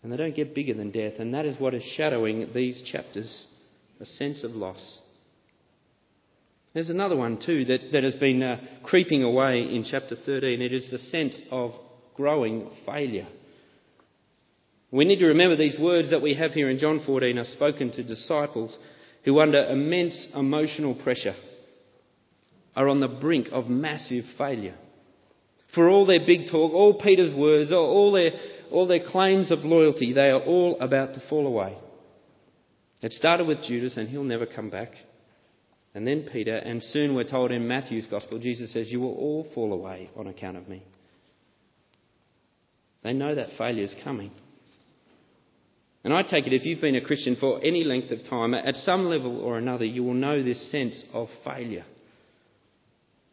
And 0.04 0.12
they 0.12 0.18
don't 0.18 0.36
get 0.36 0.56
bigger 0.56 0.74
than 0.74 0.92
death, 0.92 1.14
and 1.20 1.34
that 1.34 1.46
is 1.46 1.60
what 1.60 1.74
is 1.74 1.84
shadowing 1.84 2.52
these 2.54 2.82
chapters 2.92 3.46
a 4.00 4.06
sense 4.06 4.44
of 4.44 4.52
loss. 4.52 5.00
There's 6.74 6.90
another 6.90 7.16
one 7.16 7.40
too 7.46 7.66
that, 7.66 7.92
that 7.92 8.04
has 8.04 8.16
been 8.16 8.42
uh, 8.42 8.62
creeping 8.84 9.24
away 9.24 9.60
in 9.60 9.84
chapter 9.84 10.16
13. 10.16 10.62
It 10.62 10.74
is 10.74 10.90
the 10.90 10.98
sense 10.98 11.40
of 11.52 11.72
growing 12.16 12.70
failure. 12.86 13.28
We 14.90 15.06
need 15.06 15.20
to 15.20 15.28
remember 15.28 15.56
these 15.56 15.80
words 15.80 16.10
that 16.10 16.22
we 16.22 16.34
have 16.36 16.52
here 16.52 16.70
in 16.70 16.80
John 16.80 17.02
14 17.06 17.38
are 17.38 17.46
spoken 17.46 17.92
to 17.92 18.04
disciples 18.04 18.78
who, 19.24 19.40
under 19.40 19.64
immense 19.66 20.28
emotional 20.36 20.96
pressure, 20.96 21.36
are 22.76 22.88
on 22.88 23.00
the 23.00 23.08
brink 23.08 23.50
of 23.52 23.68
massive 23.68 24.26
failure. 24.38 24.76
For 25.76 25.90
all 25.90 26.06
their 26.06 26.26
big 26.26 26.50
talk, 26.52 26.74
all 26.74 27.00
Peter's 27.00 27.36
words, 27.36 27.72
all 27.72 28.12
their, 28.12 28.32
all 28.72 28.88
their 28.88 29.06
claims 29.06 29.52
of 29.52 29.60
loyalty, 29.60 30.14
they 30.14 30.30
are 30.30 30.42
all 30.42 30.80
about 30.82 31.14
to 31.14 31.24
fall 31.30 31.48
away. 31.48 31.78
It 33.02 33.14
started 33.14 33.48
with 33.48 33.64
Judas, 33.64 33.98
and 33.98 34.10
he'll 34.10 34.24
never 34.24 34.46
come 34.46 34.70
back. 34.70 34.92
And 35.94 36.08
then 36.08 36.30
Peter, 36.32 36.56
and 36.56 36.82
soon 36.82 37.16
we're 37.16 37.24
told 37.24 37.52
in 37.52 37.68
Matthew's 37.68 38.08
Gospel, 38.08 38.40
Jesus 38.40 38.72
says, 38.72 38.92
You 38.92 39.02
will 39.02 39.16
all 39.16 39.48
fall 39.54 39.74
away 39.74 40.10
on 40.16 40.28
account 40.28 40.58
of 40.58 40.70
me. 40.70 40.84
They 43.04 43.14
know 43.14 43.36
that 43.36 43.58
failure 43.58 43.84
is 43.84 43.96
coming. 44.04 44.32
And 46.12 46.20
I 46.20 46.24
take 46.24 46.46
it 46.46 46.52
if 46.52 46.66
you've 46.66 46.82
been 46.82 46.98
a 46.98 47.02
Christian 47.02 47.38
for 47.38 47.64
any 47.64 47.86
length 47.86 48.12
of 48.12 48.26
time, 48.30 48.54
at 48.54 48.76
some 48.76 49.06
level 49.06 49.40
or 49.40 49.58
another, 49.58 49.86
you 49.86 50.04
will 50.04 50.14
know 50.14 50.44
this 50.44 50.70
sense 50.70 51.02
of 51.14 51.30
failure. 51.46 51.86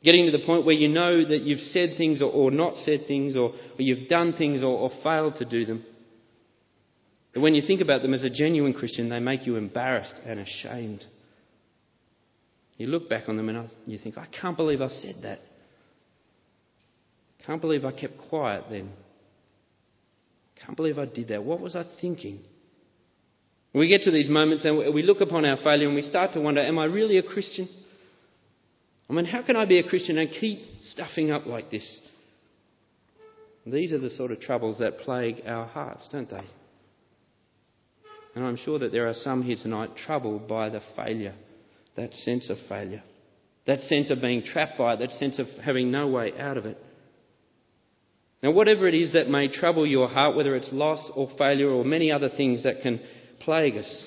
Getting 0.05 0.27
to 0.27 0.31
the 0.31 0.47
point 0.47 0.65
where 0.65 0.77
you 0.77 0.87
know 0.87 1.27
that 1.29 1.41
you've 1.41 1.59
said 1.59 1.95
things 1.99 2.23
or, 2.23 2.31
or 2.31 2.53
not 2.53 2.77
said 2.77 3.01
things, 3.09 3.37
or, 3.37 3.49
or 3.51 3.79
you've 3.79 4.09
done 4.09 4.33
things 4.35 4.63
or, 4.63 4.67
or 4.79 4.91
failed 5.03 5.35
to 5.39 5.45
do 5.45 5.67
them. 5.67 5.85
That 7.35 7.41
when 7.41 7.57
you 7.57 7.63
think 7.67 7.81
about 7.81 8.03
them 8.03 8.15
as 8.15 8.23
a 8.23 8.31
genuine 8.31 8.75
Christian, 8.75 9.09
they 9.09 9.19
make 9.19 9.45
you 9.45 9.57
embarrassed 9.57 10.15
and 10.25 10.39
ashamed. 10.39 11.05
You 12.77 12.87
look 12.87 13.11
back 13.11 13.25
on 13.29 13.37
them 13.37 13.49
and 13.49 13.69
you 13.87 13.99
think, 13.99 14.17
I 14.17 14.27
can't 14.41 14.57
believe 14.57 14.81
I 14.81 14.87
said 14.87 15.17
that. 15.25 15.41
Can't 17.45 17.61
believe 17.61 17.85
I 17.85 17.91
kept 17.91 18.19
quiet 18.29 18.67
then. 18.71 18.93
Can't 20.65 20.77
believe 20.77 21.01
I 21.01 21.07
did 21.07 21.27
that. 21.27 21.43
What 21.43 21.59
was 21.59 21.75
I 21.75 21.85
thinking? 22.01 22.45
We 23.75 23.89
get 23.89 24.03
to 24.03 24.11
these 24.11 24.29
moments 24.31 24.65
and 24.65 24.79
we 24.95 25.03
look 25.03 25.21
upon 25.21 25.45
our 25.45 25.57
failure 25.59 25.87
and 25.87 25.95
we 25.95 26.03
start 26.03 26.33
to 26.33 26.41
wonder, 26.41 26.61
am 26.61 26.79
I 26.79 26.87
really 26.87 27.19
a 27.19 27.23
Christian? 27.23 27.69
I 29.09 29.13
mean, 29.13 29.25
how 29.25 29.43
can 29.43 29.57
I 29.57 29.67
be 29.67 29.79
a 29.79 29.89
Christian 29.89 30.19
and 30.19 30.31
keep 30.31 30.61
stuffing 30.81 31.31
up 31.31 31.47
like 31.47 31.71
this? 31.71 32.01
These 33.67 33.93
are 33.93 33.99
the 33.99 34.11
sort 34.11 34.31
of 34.31 34.41
troubles 34.41 34.79
that 34.79 34.99
plague 35.01 35.43
our 35.47 35.67
hearts, 35.67 36.09
don't 36.11 36.29
they? 36.29 36.45
And 38.35 38.45
I'm 38.45 38.57
sure 38.57 38.79
that 38.79 38.93
there 38.93 39.09
are 39.09 39.15
some 39.15 39.43
here 39.43 39.57
tonight 39.61 39.91
troubled 39.97 40.49
by 40.49 40.69
the 40.71 40.81
failure, 40.97 41.35
that 41.97 42.15
sense 42.15 42.49
of 42.51 42.57
failure, 42.69 43.03
that 43.67 43.81
sense 43.81 44.11
of 44.11 44.21
being 44.21 44.43
trapped 44.43 44.79
by 44.79 44.95
it, 44.95 45.01
that 45.01 45.13
sense 45.13 45.39
of 45.39 45.47
having 45.63 45.91
no 45.91 46.09
way 46.09 46.33
out 46.39 46.57
of 46.57 46.65
it. 46.65 46.79
Now, 48.43 48.53
whatever 48.53 48.87
it 48.87 48.95
is 48.95 49.15
that 49.15 49.29
may 49.29 49.49
trouble 49.49 49.87
your 49.87 50.09
heart, 50.09 50.37
whether 50.37 50.55
it's 50.55 50.73
loss 50.73 51.11
or 51.17 51.29
failure 51.37 51.69
or 51.69 51.85
many 51.85 52.13
other 52.13 52.29
things 52.29 52.63
that 52.63 52.83
can 52.83 53.01
plague 53.49 53.79
us. 53.79 54.05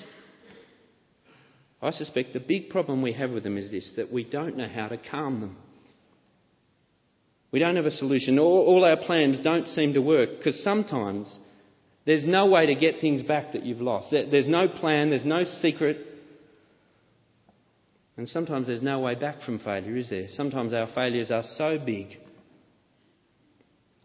I 1.82 1.90
suspect 1.90 2.32
the 2.32 2.38
big 2.38 2.68
problem 2.68 3.02
we 3.02 3.12
have 3.14 3.32
with 3.32 3.42
them 3.42 3.58
is 3.58 3.72
this 3.72 3.90
that 3.96 4.12
we 4.12 4.22
don't 4.22 4.56
know 4.56 4.68
how 4.68 4.86
to 4.86 4.96
calm 4.96 5.40
them. 5.40 5.56
We 7.50 7.58
don't 7.58 7.74
have 7.74 7.84
a 7.84 7.90
solution. 7.90 8.38
All, 8.38 8.64
all 8.64 8.84
our 8.84 8.98
plans 8.98 9.40
don't 9.40 9.66
seem 9.66 9.94
to 9.94 10.00
work 10.00 10.28
because 10.38 10.62
sometimes 10.62 11.36
there's 12.06 12.24
no 12.24 12.46
way 12.46 12.66
to 12.66 12.76
get 12.76 13.00
things 13.00 13.24
back 13.24 13.52
that 13.54 13.64
you've 13.64 13.80
lost. 13.80 14.12
There's 14.12 14.46
no 14.46 14.68
plan, 14.68 15.10
there's 15.10 15.26
no 15.26 15.42
secret. 15.42 15.96
And 18.16 18.28
sometimes 18.28 18.68
there's 18.68 18.80
no 18.80 19.00
way 19.00 19.16
back 19.16 19.42
from 19.42 19.58
failure, 19.58 19.96
is 19.96 20.08
there? 20.08 20.26
Sometimes 20.28 20.72
our 20.72 20.86
failures 20.94 21.32
are 21.32 21.42
so 21.56 21.80
big, 21.84 22.16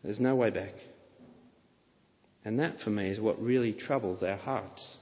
there's 0.03 0.19
no 0.19 0.35
way 0.35 0.49
back. 0.49 0.73
And 2.43 2.57
that, 2.57 2.79
for 2.83 2.89
me, 2.89 3.11
is 3.11 3.19
what 3.19 3.39
really 3.39 3.73
troubles 3.73 4.23
our 4.23 4.37
hearts 4.37 4.96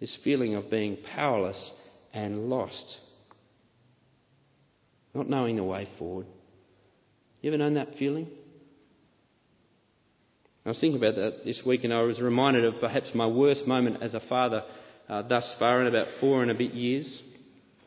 this 0.00 0.16
feeling 0.22 0.54
of 0.54 0.70
being 0.70 0.98
powerless 1.14 1.72
and 2.12 2.48
lost. 2.48 2.98
not 5.14 5.28
knowing 5.30 5.56
the 5.56 5.64
way 5.64 5.88
forward. 5.98 6.26
You 7.40 7.50
ever 7.50 7.58
known 7.58 7.74
that 7.74 7.94
feeling? 7.98 8.28
I 10.64 10.70
was 10.70 10.80
thinking 10.80 10.98
about 10.98 11.14
that 11.14 11.44
this 11.44 11.62
week 11.64 11.84
and 11.84 11.94
I 11.94 12.02
was 12.02 12.20
reminded 12.20 12.64
of 12.64 12.80
perhaps 12.80 13.12
my 13.14 13.26
worst 13.26 13.66
moment 13.66 14.02
as 14.02 14.14
a 14.14 14.20
father 14.28 14.62
uh, 15.08 15.22
thus 15.22 15.54
far 15.58 15.80
in 15.80 15.86
about 15.86 16.08
four 16.20 16.42
and 16.42 16.50
a 16.50 16.54
bit 16.54 16.74
years. 16.74 17.22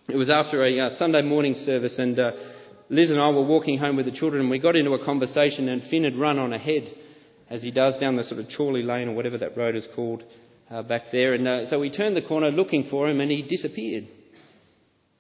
It 0.07 0.15
was 0.15 0.29
after 0.29 0.65
a 0.65 0.79
uh, 0.79 0.89
Sunday 0.97 1.21
morning 1.21 1.55
service 1.55 1.99
and 1.99 2.17
uh, 2.17 2.31
Liz 2.89 3.11
and 3.11 3.19
I 3.19 3.29
were 3.29 3.45
walking 3.45 3.77
home 3.77 3.97
with 3.97 4.05
the 4.05 4.11
children 4.11 4.41
and 4.41 4.49
we 4.49 4.59
got 4.59 4.75
into 4.75 4.93
a 4.93 5.05
conversation 5.05 5.67
and 5.67 5.83
Finn 5.89 6.05
had 6.05 6.15
run 6.15 6.39
on 6.39 6.53
ahead 6.53 6.89
as 7.49 7.61
he 7.61 7.69
does 7.69 7.97
down 7.97 8.15
the 8.15 8.23
sort 8.23 8.39
of 8.39 8.47
Chorley 8.55 8.81
Lane 8.81 9.09
or 9.09 9.13
whatever 9.13 9.37
that 9.39 9.57
road 9.57 9.75
is 9.75 9.87
called 9.95 10.23
uh, 10.69 10.83
back 10.83 11.03
there. 11.11 11.33
And 11.33 11.47
uh, 11.47 11.65
so 11.67 11.79
we 11.79 11.89
turned 11.91 12.15
the 12.15 12.21
corner 12.21 12.51
looking 12.51 12.87
for 12.89 13.09
him 13.09 13.19
and 13.19 13.31
he 13.31 13.41
disappeared. 13.41 14.07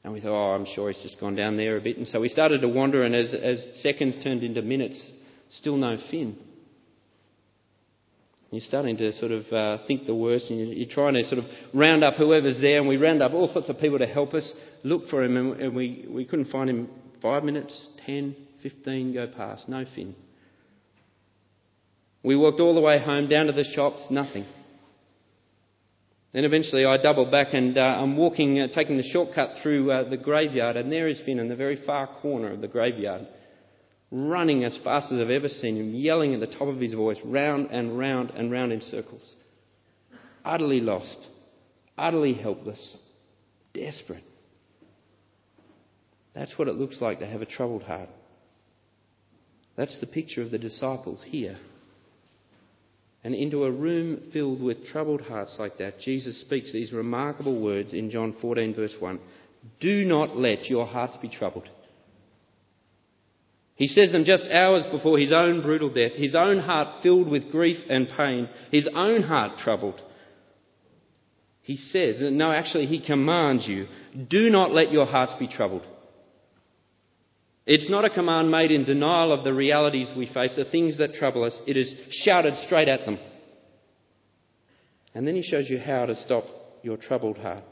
And 0.03 0.13
we 0.13 0.21
thought, 0.21 0.31
oh, 0.31 0.55
I'm 0.55 0.65
sure 0.65 0.91
he's 0.91 1.01
just 1.01 1.19
gone 1.19 1.35
down 1.35 1.57
there 1.57 1.75
a 1.75 1.81
bit. 1.81 1.97
And 1.97 2.07
so 2.07 2.21
we 2.21 2.29
started 2.29 2.61
to 2.61 2.69
wander, 2.69 3.03
and 3.03 3.13
as, 3.13 3.33
as 3.33 3.81
seconds 3.81 4.23
turned 4.23 4.43
into 4.43 4.61
minutes, 4.61 5.09
still 5.49 5.75
no 5.75 5.97
Finn. 6.09 6.37
You're 8.49 8.61
starting 8.61 8.97
to 8.97 9.11
sort 9.13 9.31
of 9.31 9.45
uh, 9.51 9.85
think 9.85 10.05
the 10.05 10.15
worst, 10.15 10.49
and 10.49 10.73
you're 10.73 10.89
trying 10.89 11.15
to 11.15 11.23
sort 11.25 11.39
of 11.39 11.45
round 11.73 12.03
up 12.03 12.15
whoever's 12.15 12.59
there, 12.61 12.79
and 12.79 12.87
we 12.87 12.95
round 12.97 13.21
up 13.21 13.33
all 13.33 13.51
sorts 13.51 13.69
of 13.69 13.77
people 13.77 13.99
to 13.99 14.07
help 14.07 14.33
us 14.33 14.51
look 14.83 15.07
for 15.09 15.23
him, 15.23 15.35
and 15.35 15.75
we, 15.75 16.05
we 16.09 16.25
couldn't 16.25 16.49
find 16.49 16.69
him 16.69 16.89
five 17.21 17.43
minutes, 17.43 17.87
ten, 18.05 18.35
fifteen 18.63 19.13
go 19.13 19.27
past, 19.27 19.67
no 19.67 19.83
Finn. 19.93 20.15
We 22.23 22.35
walked 22.37 22.59
all 22.59 22.73
the 22.73 22.81
way 22.81 22.99
home, 23.03 23.27
down 23.27 23.47
to 23.47 23.51
the 23.51 23.65
shops, 23.65 24.07
nothing. 24.09 24.45
Then 26.31 26.45
eventually 26.45 26.85
I 26.85 26.97
double 26.97 27.29
back 27.29 27.53
and 27.53 27.77
uh, 27.77 27.81
I'm 27.81 28.15
walking, 28.15 28.59
uh, 28.59 28.67
taking 28.67 28.97
the 28.97 29.03
shortcut 29.03 29.57
through 29.63 29.91
uh, 29.91 30.09
the 30.09 30.17
graveyard, 30.17 30.77
and 30.77 30.91
there 30.91 31.07
is 31.07 31.21
Finn 31.25 31.39
in 31.39 31.49
the 31.49 31.55
very 31.55 31.83
far 31.85 32.07
corner 32.21 32.53
of 32.53 32.61
the 32.61 32.67
graveyard, 32.67 33.27
running 34.11 34.63
as 34.63 34.77
fast 34.83 35.11
as 35.11 35.19
I've 35.19 35.31
ever 35.31 35.47
seen 35.47 35.77
him, 35.77 35.95
yelling 35.95 36.35
at 36.35 36.39
the 36.39 36.47
top 36.47 36.67
of 36.67 36.79
his 36.79 36.93
voice, 36.93 37.19
round 37.25 37.71
and 37.71 37.97
round 37.97 38.29
and 38.31 38.51
round 38.51 38.71
in 38.71 38.81
circles. 38.81 39.35
Utterly 40.45 40.79
lost, 40.79 41.27
utterly 41.97 42.33
helpless, 42.33 42.97
desperate. 43.73 44.23
That's 46.35 46.57
what 46.59 46.67
it 46.67 46.75
looks 46.75 47.01
like 47.01 47.19
to 47.19 47.27
have 47.27 47.41
a 47.41 47.45
troubled 47.45 47.83
heart. 47.83 48.09
That's 49.75 49.99
the 49.99 50.07
picture 50.07 50.43
of 50.43 50.51
the 50.51 50.59
disciples 50.59 51.23
here. 51.25 51.57
And 53.23 53.35
into 53.35 53.65
a 53.65 53.71
room 53.71 54.29
filled 54.31 54.61
with 54.61 54.85
troubled 54.87 55.21
hearts 55.21 55.57
like 55.59 55.77
that, 55.79 55.99
Jesus 55.99 56.39
speaks 56.41 56.71
these 56.71 56.93
remarkable 56.93 57.61
words 57.61 57.93
in 57.93 58.09
John 58.09 58.35
14, 58.41 58.73
verse 58.73 58.95
1 58.97 59.19
Do 59.81 60.05
not 60.05 60.37
let 60.37 60.65
your 60.69 60.85
hearts 60.85 61.17
be 61.21 61.29
troubled. 61.29 61.69
He 63.75 63.87
says 63.87 64.11
them 64.11 64.25
just 64.25 64.43
hours 64.43 64.85
before 64.91 65.17
his 65.17 65.31
own 65.31 65.61
brutal 65.61 65.89
death, 65.89 66.13
his 66.13 66.35
own 66.35 66.59
heart 66.59 67.01
filled 67.01 67.29
with 67.29 67.49
grief 67.49 67.77
and 67.89 68.09
pain, 68.09 68.49
his 68.71 68.89
own 68.93 69.23
heart 69.23 69.57
troubled. 69.57 70.01
He 71.61 71.77
says, 71.77 72.17
no, 72.19 72.51
actually, 72.51 72.87
he 72.87 73.05
commands 73.05 73.67
you, 73.67 73.87
do 74.29 74.49
not 74.49 74.73
let 74.73 74.91
your 74.91 75.05
hearts 75.05 75.33
be 75.39 75.47
troubled. 75.47 75.85
It's 77.71 77.87
not 77.87 78.03
a 78.03 78.09
command 78.09 78.49
made 78.49 78.71
in 78.71 78.83
denial 78.83 79.31
of 79.31 79.43
the 79.43 79.53
realities 79.53 80.11
we 80.17 80.25
face, 80.25 80.55
the 80.55 80.65
things 80.65 80.97
that 80.97 81.13
trouble 81.13 81.43
us. 81.43 81.61
It 81.67 81.77
is 81.77 81.93
shouted 82.09 82.55
straight 82.65 82.87
at 82.87 83.05
them. 83.05 83.19
And 85.13 85.27
then 85.27 85.35
he 85.35 85.43
shows 85.43 85.69
you 85.69 85.77
how 85.77 86.07
to 86.07 86.15
stop 86.15 86.45
your 86.81 86.97
troubled 86.97 87.37
heart 87.37 87.63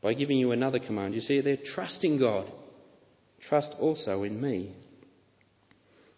by 0.00 0.14
giving 0.14 0.38
you 0.38 0.52
another 0.52 0.78
command. 0.78 1.12
You 1.12 1.22
see, 1.22 1.40
they're 1.40 1.56
trusting 1.74 2.20
God. 2.20 2.52
Trust 3.48 3.74
also 3.80 4.22
in 4.22 4.40
me. 4.40 4.72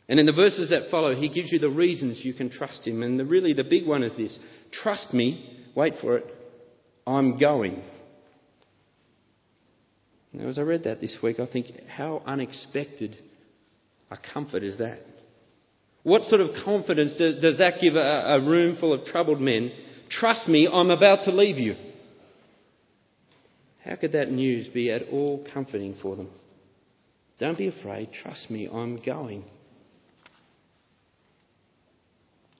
And 0.06 0.20
in 0.20 0.26
the 0.26 0.32
verses 0.32 0.68
that 0.68 0.90
follow, 0.90 1.14
he 1.14 1.30
gives 1.30 1.50
you 1.50 1.58
the 1.58 1.70
reasons 1.70 2.20
you 2.22 2.34
can 2.34 2.50
trust 2.50 2.86
him. 2.86 3.02
And 3.02 3.18
the, 3.18 3.24
really, 3.24 3.54
the 3.54 3.64
big 3.64 3.86
one 3.86 4.02
is 4.02 4.14
this 4.18 4.38
trust 4.70 5.14
me, 5.14 5.64
wait 5.74 5.94
for 5.98 6.18
it, 6.18 6.26
I'm 7.06 7.38
going. 7.38 7.82
Now, 10.34 10.48
as 10.48 10.58
I 10.58 10.62
read 10.62 10.84
that 10.84 11.00
this 11.00 11.16
week, 11.22 11.38
I 11.38 11.46
think, 11.46 11.66
how 11.86 12.22
unexpected 12.26 13.16
a 14.10 14.18
comfort 14.32 14.64
is 14.64 14.78
that? 14.78 14.98
What 16.02 16.22
sort 16.24 16.40
of 16.40 16.50
confidence 16.64 17.14
does, 17.16 17.40
does 17.40 17.58
that 17.58 17.80
give 17.80 17.94
a, 17.94 17.98
a 17.98 18.40
room 18.40 18.76
full 18.78 18.92
of 18.92 19.04
troubled 19.06 19.40
men? 19.40 19.70
Trust 20.10 20.48
me, 20.48 20.68
I'm 20.70 20.90
about 20.90 21.24
to 21.24 21.30
leave 21.30 21.56
you. 21.56 21.76
How 23.84 23.94
could 23.96 24.12
that 24.12 24.30
news 24.30 24.66
be 24.68 24.90
at 24.90 25.02
all 25.10 25.46
comforting 25.52 25.94
for 26.02 26.16
them? 26.16 26.28
Don't 27.38 27.56
be 27.56 27.68
afraid. 27.68 28.10
Trust 28.22 28.50
me, 28.50 28.68
I'm 28.70 29.00
going. 29.04 29.44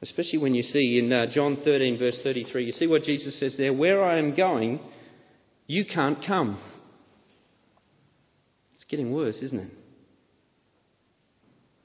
Especially 0.01 0.39
when 0.39 0.55
you 0.55 0.63
see 0.63 0.99
in 0.99 1.13
uh, 1.13 1.27
John 1.31 1.59
13, 1.65 1.99
verse 1.99 2.21
33, 2.23 2.67
you 2.67 2.73
see 2.73 2.87
what 2.87 3.03
Jesus 3.03 3.39
says 3.41 3.57
there 3.57 3.73
Where 3.73 4.05
I 4.05 4.19
am 4.19 4.35
going, 4.37 4.81
you 5.67 5.85
can't 5.85 6.19
come. 6.25 6.61
It's 8.85 8.91
getting 8.91 9.15
worse, 9.15 9.41
isn't 9.41 9.59
it? 9.59 9.71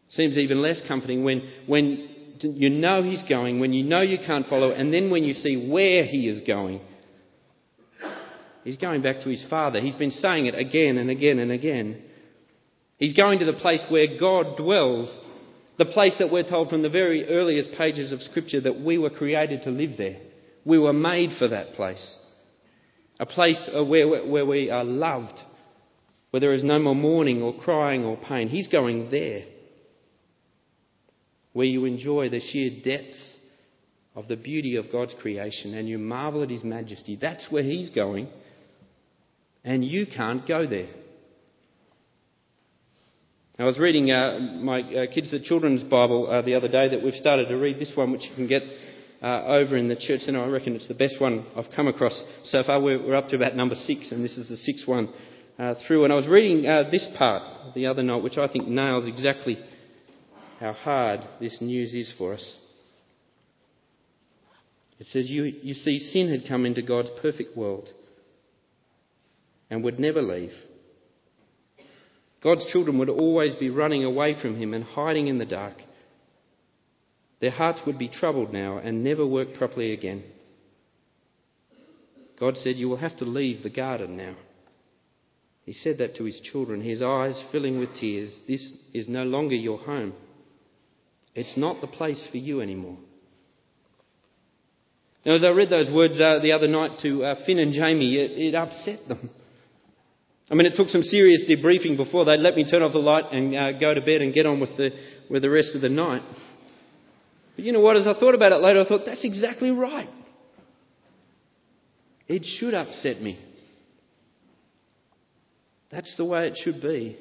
Seems 0.09 0.37
even 0.37 0.61
less 0.61 0.81
comforting 0.85 1.23
when, 1.23 1.49
when 1.65 2.09
you 2.41 2.69
know 2.69 3.03
he's 3.03 3.23
going, 3.29 3.61
when 3.61 3.71
you 3.71 3.85
know 3.85 4.01
you 4.01 4.17
can't 4.25 4.47
follow, 4.47 4.71
and 4.71 4.93
then 4.93 5.09
when 5.09 5.23
you 5.23 5.33
see 5.33 5.69
where 5.69 6.03
he 6.03 6.27
is 6.27 6.41
going. 6.45 6.81
He's 8.65 8.75
going 8.75 9.01
back 9.01 9.21
to 9.21 9.29
his 9.29 9.45
Father. 9.49 9.79
He's 9.79 9.95
been 9.95 10.11
saying 10.11 10.47
it 10.47 10.55
again 10.55 10.97
and 10.97 11.09
again 11.09 11.39
and 11.39 11.51
again. 11.51 12.01
He's 12.97 13.15
going 13.15 13.39
to 13.39 13.45
the 13.45 13.53
place 13.53 13.83
where 13.87 14.19
God 14.19 14.57
dwells, 14.57 15.17
the 15.77 15.85
place 15.85 16.15
that 16.19 16.29
we're 16.29 16.43
told 16.43 16.69
from 16.69 16.81
the 16.81 16.89
very 16.89 17.29
earliest 17.29 17.71
pages 17.77 18.11
of 18.11 18.21
Scripture 18.21 18.59
that 18.59 18.81
we 18.81 18.97
were 18.97 19.09
created 19.09 19.63
to 19.63 19.69
live 19.69 19.97
there. 19.97 20.17
We 20.65 20.77
were 20.77 20.91
made 20.91 21.29
for 21.39 21.47
that 21.47 21.75
place. 21.75 22.15
A 23.21 23.25
place 23.25 23.69
uh, 23.73 23.85
where, 23.85 24.25
where 24.25 24.45
we 24.45 24.69
are 24.69 24.83
loved 24.83 25.39
where 26.31 26.39
there 26.39 26.53
is 26.53 26.63
no 26.63 26.79
more 26.79 26.95
mourning 26.95 27.41
or 27.41 27.57
crying 27.57 28.03
or 28.03 28.17
pain. 28.17 28.49
He's 28.49 28.67
going 28.67 29.09
there, 29.09 29.45
where 31.53 31.65
you 31.65 31.85
enjoy 31.85 32.29
the 32.29 32.39
sheer 32.39 32.81
depths 32.83 33.35
of 34.15 34.27
the 34.27 34.35
beauty 34.35 34.75
of 34.75 34.91
God's 34.91 35.15
creation 35.21 35.73
and 35.73 35.87
you 35.87 35.97
marvel 35.97 36.43
at 36.43 36.49
His 36.49 36.63
majesty. 36.63 37.17
That's 37.19 37.45
where 37.49 37.63
He's 37.63 37.89
going, 37.89 38.27
and 39.63 39.83
you 39.83 40.05
can't 40.05 40.47
go 40.47 40.67
there. 40.67 40.89
I 43.57 43.65
was 43.65 43.77
reading 43.77 44.09
uh, 44.09 44.39
my 44.39 44.79
uh, 44.81 45.13
kids' 45.13 45.31
the 45.31 45.39
children's 45.41 45.83
Bible 45.83 46.29
uh, 46.31 46.41
the 46.43 46.55
other 46.55 46.69
day 46.69 46.87
that 46.89 47.03
we've 47.03 47.13
started 47.13 47.49
to 47.49 47.57
read 47.57 47.77
this 47.77 47.91
one, 47.93 48.13
which 48.13 48.23
you 48.23 48.33
can 48.33 48.47
get 48.47 48.63
uh, 49.21 49.43
over 49.47 49.75
in 49.75 49.89
the 49.89 49.97
church, 49.97 50.21
and 50.27 50.37
I 50.37 50.47
reckon 50.47 50.77
it's 50.77 50.87
the 50.87 50.93
best 50.93 51.19
one 51.19 51.45
I've 51.57 51.69
come 51.75 51.87
across 51.87 52.23
so 52.45 52.63
far. 52.63 52.81
We're, 52.81 53.05
we're 53.05 53.17
up 53.17 53.27
to 53.29 53.35
about 53.35 53.57
number 53.57 53.75
six, 53.75 54.13
and 54.13 54.23
this 54.23 54.37
is 54.37 54.47
the 54.47 54.55
sixth 54.55 54.87
one 54.87 55.09
uh, 55.59 55.75
through. 55.85 56.05
And 56.05 56.13
I 56.13 56.15
was 56.15 56.27
reading 56.27 56.65
uh, 56.65 56.89
this 56.89 57.07
part 57.17 57.75
the 57.75 57.87
other 57.87 58.01
night, 58.01 58.23
which 58.23 58.37
I 58.37 58.47
think 58.47 58.67
nails 58.67 59.05
exactly 59.05 59.59
how 60.59 60.73
hard 60.73 61.21
this 61.39 61.57
news 61.61 61.93
is 61.93 62.13
for 62.17 62.33
us. 62.33 62.57
It 64.99 65.07
says, 65.07 65.29
you, 65.29 65.43
you 65.43 65.73
see, 65.73 65.99
sin 65.99 66.29
had 66.29 66.47
come 66.47 66.65
into 66.65 66.81
God's 66.81 67.09
perfect 67.21 67.55
world 67.55 67.89
and 69.69 69.83
would 69.83 69.99
never 69.99 70.21
leave. 70.21 70.51
God's 72.43 72.69
children 72.71 72.97
would 72.99 73.09
always 73.09 73.55
be 73.55 73.69
running 73.69 74.03
away 74.03 74.35
from 74.41 74.57
Him 74.57 74.73
and 74.73 74.83
hiding 74.83 75.27
in 75.27 75.37
the 75.37 75.45
dark. 75.45 75.75
Their 77.39 77.51
hearts 77.51 77.81
would 77.85 77.97
be 77.97 78.09
troubled 78.09 78.51
now 78.51 78.77
and 78.77 79.03
never 79.03 79.25
work 79.25 79.53
properly 79.57 79.93
again. 79.93 80.23
God 82.37 82.57
said, 82.57 82.75
You 82.75 82.89
will 82.89 82.97
have 82.97 83.17
to 83.17 83.25
leave 83.25 83.63
the 83.63 83.69
garden 83.69 84.17
now. 84.17 84.35
He 85.69 85.75
said 85.75 85.99
that 85.99 86.15
to 86.15 86.23
his 86.23 86.41
children, 86.51 86.81
his 86.81 87.03
eyes 87.03 87.39
filling 87.51 87.77
with 87.77 87.93
tears. 87.93 88.35
This 88.47 88.73
is 88.91 89.07
no 89.07 89.21
longer 89.21 89.53
your 89.53 89.77
home. 89.77 90.13
It's 91.35 91.55
not 91.57 91.79
the 91.79 91.85
place 91.85 92.27
for 92.31 92.37
you 92.37 92.59
anymore. 92.61 92.97
Now, 95.23 95.35
as 95.35 95.43
I 95.43 95.49
read 95.49 95.69
those 95.69 95.91
words 95.91 96.19
uh, 96.19 96.39
the 96.41 96.53
other 96.53 96.67
night 96.67 96.97
to 97.03 97.23
uh, 97.23 97.35
Finn 97.45 97.59
and 97.59 97.71
Jamie, 97.71 98.15
it, 98.15 98.31
it, 98.31 98.55
upset 98.55 99.07
them. 99.07 99.29
I 100.49 100.55
mean, 100.55 100.65
it 100.65 100.73
took 100.75 100.89
some 100.89 101.03
serious 101.03 101.43
debriefing 101.47 101.97
before 101.97 102.25
they'd 102.25 102.37
let 102.37 102.55
me 102.55 102.67
turn 102.67 102.81
off 102.81 102.93
the 102.93 102.97
light 102.97 103.25
and 103.31 103.55
uh, 103.55 103.71
go 103.73 103.93
to 103.93 104.01
bed 104.01 104.23
and 104.23 104.33
get 104.33 104.47
on 104.47 104.59
with 104.59 104.75
the, 104.75 104.89
with 105.29 105.43
the 105.43 105.51
rest 105.51 105.75
of 105.75 105.81
the 105.81 105.89
night. 105.89 106.23
But 107.55 107.63
you 107.63 107.73
know 107.73 107.81
what? 107.81 107.95
As 107.95 108.07
I 108.07 108.19
thought 108.19 108.33
about 108.33 108.53
it 108.53 108.63
later, 108.63 108.81
I 108.81 108.87
thought, 108.87 109.05
that's 109.05 109.23
exactly 109.23 109.69
right. 109.69 110.09
It 112.27 112.43
should 112.43 112.73
upset 112.73 113.21
me. 113.21 113.45
That's 115.99 116.15
the 116.15 116.23
way 116.23 116.47
it 116.47 116.57
should 116.63 116.81
be. 116.81 117.19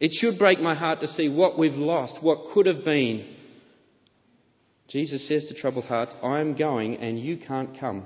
It 0.00 0.10
should 0.14 0.36
break 0.36 0.58
my 0.58 0.74
heart 0.74 1.00
to 1.02 1.06
see 1.06 1.28
what 1.28 1.56
we've 1.56 1.74
lost, 1.74 2.18
what 2.20 2.52
could 2.52 2.66
have 2.66 2.84
been. 2.84 3.36
Jesus 4.88 5.28
says 5.28 5.46
to 5.46 5.54
troubled 5.54 5.84
hearts, 5.84 6.12
I 6.20 6.40
am 6.40 6.56
going 6.56 6.96
and 6.96 7.20
you 7.20 7.36
can't 7.36 7.78
come. 7.78 8.04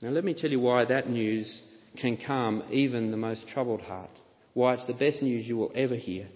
Now, 0.00 0.10
let 0.10 0.22
me 0.22 0.34
tell 0.34 0.50
you 0.50 0.60
why 0.60 0.84
that 0.84 1.10
news 1.10 1.62
can 2.00 2.16
calm 2.24 2.62
even 2.70 3.10
the 3.10 3.16
most 3.16 3.48
troubled 3.48 3.80
heart. 3.80 4.20
Why 4.52 4.74
it's 4.74 4.86
the 4.86 4.92
best 4.92 5.20
news 5.20 5.48
you 5.48 5.56
will 5.56 5.72
ever 5.74 5.96
hear. 5.96 6.28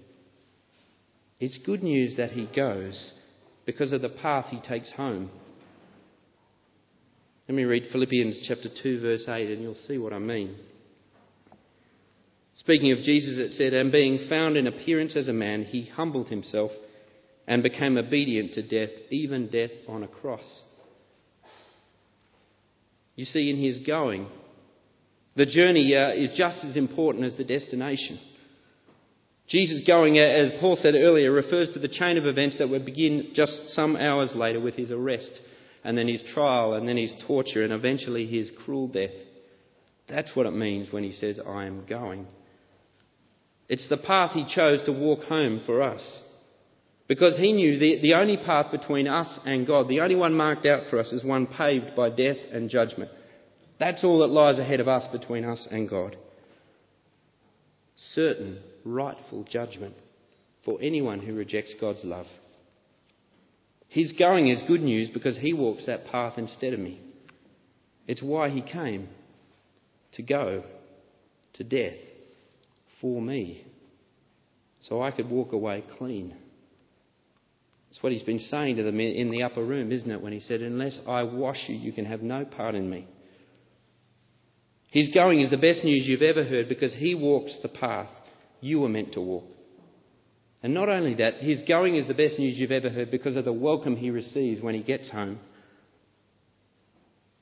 It's 1.38 1.60
good 1.64 1.84
news 1.84 2.16
that 2.16 2.32
he 2.32 2.46
goes 2.46 3.12
because 3.64 3.92
of 3.92 4.02
the 4.02 4.08
path 4.08 4.46
he 4.48 4.60
takes 4.60 4.90
home. 4.90 5.30
Let 7.48 7.54
me 7.54 7.62
read 7.62 7.90
Philippians 7.92 8.44
chapter 8.48 8.70
2 8.82 9.00
verse 9.00 9.26
8 9.28 9.50
and 9.52 9.62
you'll 9.62 9.74
see 9.76 9.98
what 9.98 10.12
I 10.12 10.18
mean. 10.18 10.56
Speaking 12.58 12.92
of 12.92 12.98
Jesus, 12.98 13.38
it 13.38 13.52
said, 13.54 13.72
And 13.72 13.92
being 13.92 14.26
found 14.28 14.56
in 14.56 14.66
appearance 14.66 15.16
as 15.16 15.28
a 15.28 15.32
man, 15.32 15.64
he 15.64 15.84
humbled 15.84 16.28
himself 16.28 16.70
and 17.46 17.62
became 17.62 17.96
obedient 17.96 18.54
to 18.54 18.62
death, 18.62 18.94
even 19.10 19.48
death 19.48 19.70
on 19.88 20.02
a 20.02 20.08
cross. 20.08 20.62
You 23.16 23.24
see, 23.24 23.50
in 23.50 23.56
his 23.56 23.78
going, 23.86 24.26
the 25.34 25.46
journey 25.46 25.94
uh, 25.94 26.10
is 26.12 26.36
just 26.36 26.64
as 26.64 26.76
important 26.76 27.24
as 27.24 27.36
the 27.36 27.44
destination. 27.44 28.18
Jesus 29.48 29.82
going, 29.86 30.18
uh, 30.18 30.22
as 30.22 30.52
Paul 30.60 30.76
said 30.76 30.94
earlier, 30.94 31.32
refers 31.32 31.70
to 31.70 31.78
the 31.78 31.88
chain 31.88 32.18
of 32.18 32.26
events 32.26 32.58
that 32.58 32.68
would 32.68 32.84
begin 32.84 33.30
just 33.34 33.70
some 33.70 33.96
hours 33.96 34.34
later 34.34 34.60
with 34.60 34.74
his 34.74 34.90
arrest, 34.90 35.40
and 35.84 35.96
then 35.96 36.06
his 36.06 36.22
trial, 36.34 36.74
and 36.74 36.86
then 36.86 36.96
his 36.96 37.14
torture, 37.26 37.62
and 37.64 37.72
eventually 37.72 38.26
his 38.26 38.50
cruel 38.64 38.88
death. 38.88 39.14
That's 40.08 40.34
what 40.34 40.46
it 40.46 40.52
means 40.52 40.92
when 40.92 41.04
he 41.04 41.12
says, 41.12 41.40
I 41.44 41.66
am 41.66 41.86
going. 41.86 42.26
It's 43.68 43.88
the 43.88 43.98
path 43.98 44.32
he 44.32 44.46
chose 44.48 44.82
to 44.84 44.92
walk 44.92 45.24
home 45.24 45.60
for 45.66 45.82
us. 45.82 46.22
Because 47.06 47.38
he 47.38 47.52
knew 47.52 47.78
the, 47.78 48.00
the 48.02 48.14
only 48.14 48.36
path 48.36 48.70
between 48.70 49.08
us 49.08 49.38
and 49.44 49.66
God, 49.66 49.88
the 49.88 50.00
only 50.00 50.14
one 50.14 50.34
marked 50.34 50.66
out 50.66 50.88
for 50.88 50.98
us, 50.98 51.12
is 51.12 51.24
one 51.24 51.46
paved 51.46 51.94
by 51.96 52.10
death 52.10 52.36
and 52.52 52.68
judgment. 52.68 53.10
That's 53.78 54.04
all 54.04 54.18
that 54.18 54.26
lies 54.26 54.58
ahead 54.58 54.80
of 54.80 54.88
us 54.88 55.06
between 55.10 55.44
us 55.44 55.66
and 55.70 55.88
God. 55.88 56.16
Certain, 57.96 58.60
rightful 58.84 59.44
judgment 59.44 59.94
for 60.64 60.78
anyone 60.82 61.20
who 61.20 61.34
rejects 61.34 61.74
God's 61.80 62.04
love. 62.04 62.26
His 63.88 64.12
going 64.12 64.48
is 64.48 64.62
good 64.68 64.82
news 64.82 65.08
because 65.10 65.38
he 65.38 65.54
walks 65.54 65.86
that 65.86 66.06
path 66.06 66.34
instead 66.36 66.74
of 66.74 66.80
me. 66.80 67.00
It's 68.06 68.22
why 68.22 68.50
he 68.50 68.60
came 68.60 69.08
to 70.12 70.22
go 70.22 70.62
to 71.54 71.64
death 71.64 71.96
for 73.00 73.20
me 73.20 73.64
so 74.80 75.02
I 75.02 75.10
could 75.10 75.28
walk 75.28 75.52
away 75.52 75.84
clean. 75.98 76.34
That's 77.88 78.02
what 78.02 78.12
he's 78.12 78.22
been 78.22 78.38
saying 78.38 78.76
to 78.76 78.82
them 78.82 79.00
in 79.00 79.30
the 79.30 79.42
upper 79.42 79.64
room, 79.64 79.92
isn't 79.92 80.10
it? 80.10 80.20
When 80.20 80.32
he 80.32 80.40
said, 80.40 80.60
Unless 80.60 81.00
I 81.06 81.22
wash 81.22 81.64
you, 81.68 81.76
you 81.76 81.92
can 81.92 82.04
have 82.04 82.22
no 82.22 82.44
part 82.44 82.74
in 82.74 82.88
me. 82.88 83.06
His 84.90 85.08
going 85.08 85.40
is 85.40 85.50
the 85.50 85.56
best 85.56 85.84
news 85.84 86.06
you've 86.06 86.22
ever 86.22 86.44
heard 86.44 86.68
because 86.68 86.94
he 86.94 87.14
walks 87.14 87.54
the 87.62 87.68
path 87.68 88.10
you 88.60 88.80
were 88.80 88.88
meant 88.88 89.12
to 89.12 89.20
walk. 89.20 89.44
And 90.62 90.74
not 90.74 90.88
only 90.88 91.14
that, 91.16 91.34
his 91.34 91.62
going 91.62 91.94
is 91.94 92.08
the 92.08 92.14
best 92.14 92.38
news 92.38 92.58
you've 92.58 92.72
ever 92.72 92.90
heard 92.90 93.10
because 93.10 93.36
of 93.36 93.44
the 93.44 93.52
welcome 93.52 93.96
he 93.96 94.10
receives 94.10 94.60
when 94.60 94.74
he 94.74 94.82
gets 94.82 95.10
home. 95.10 95.38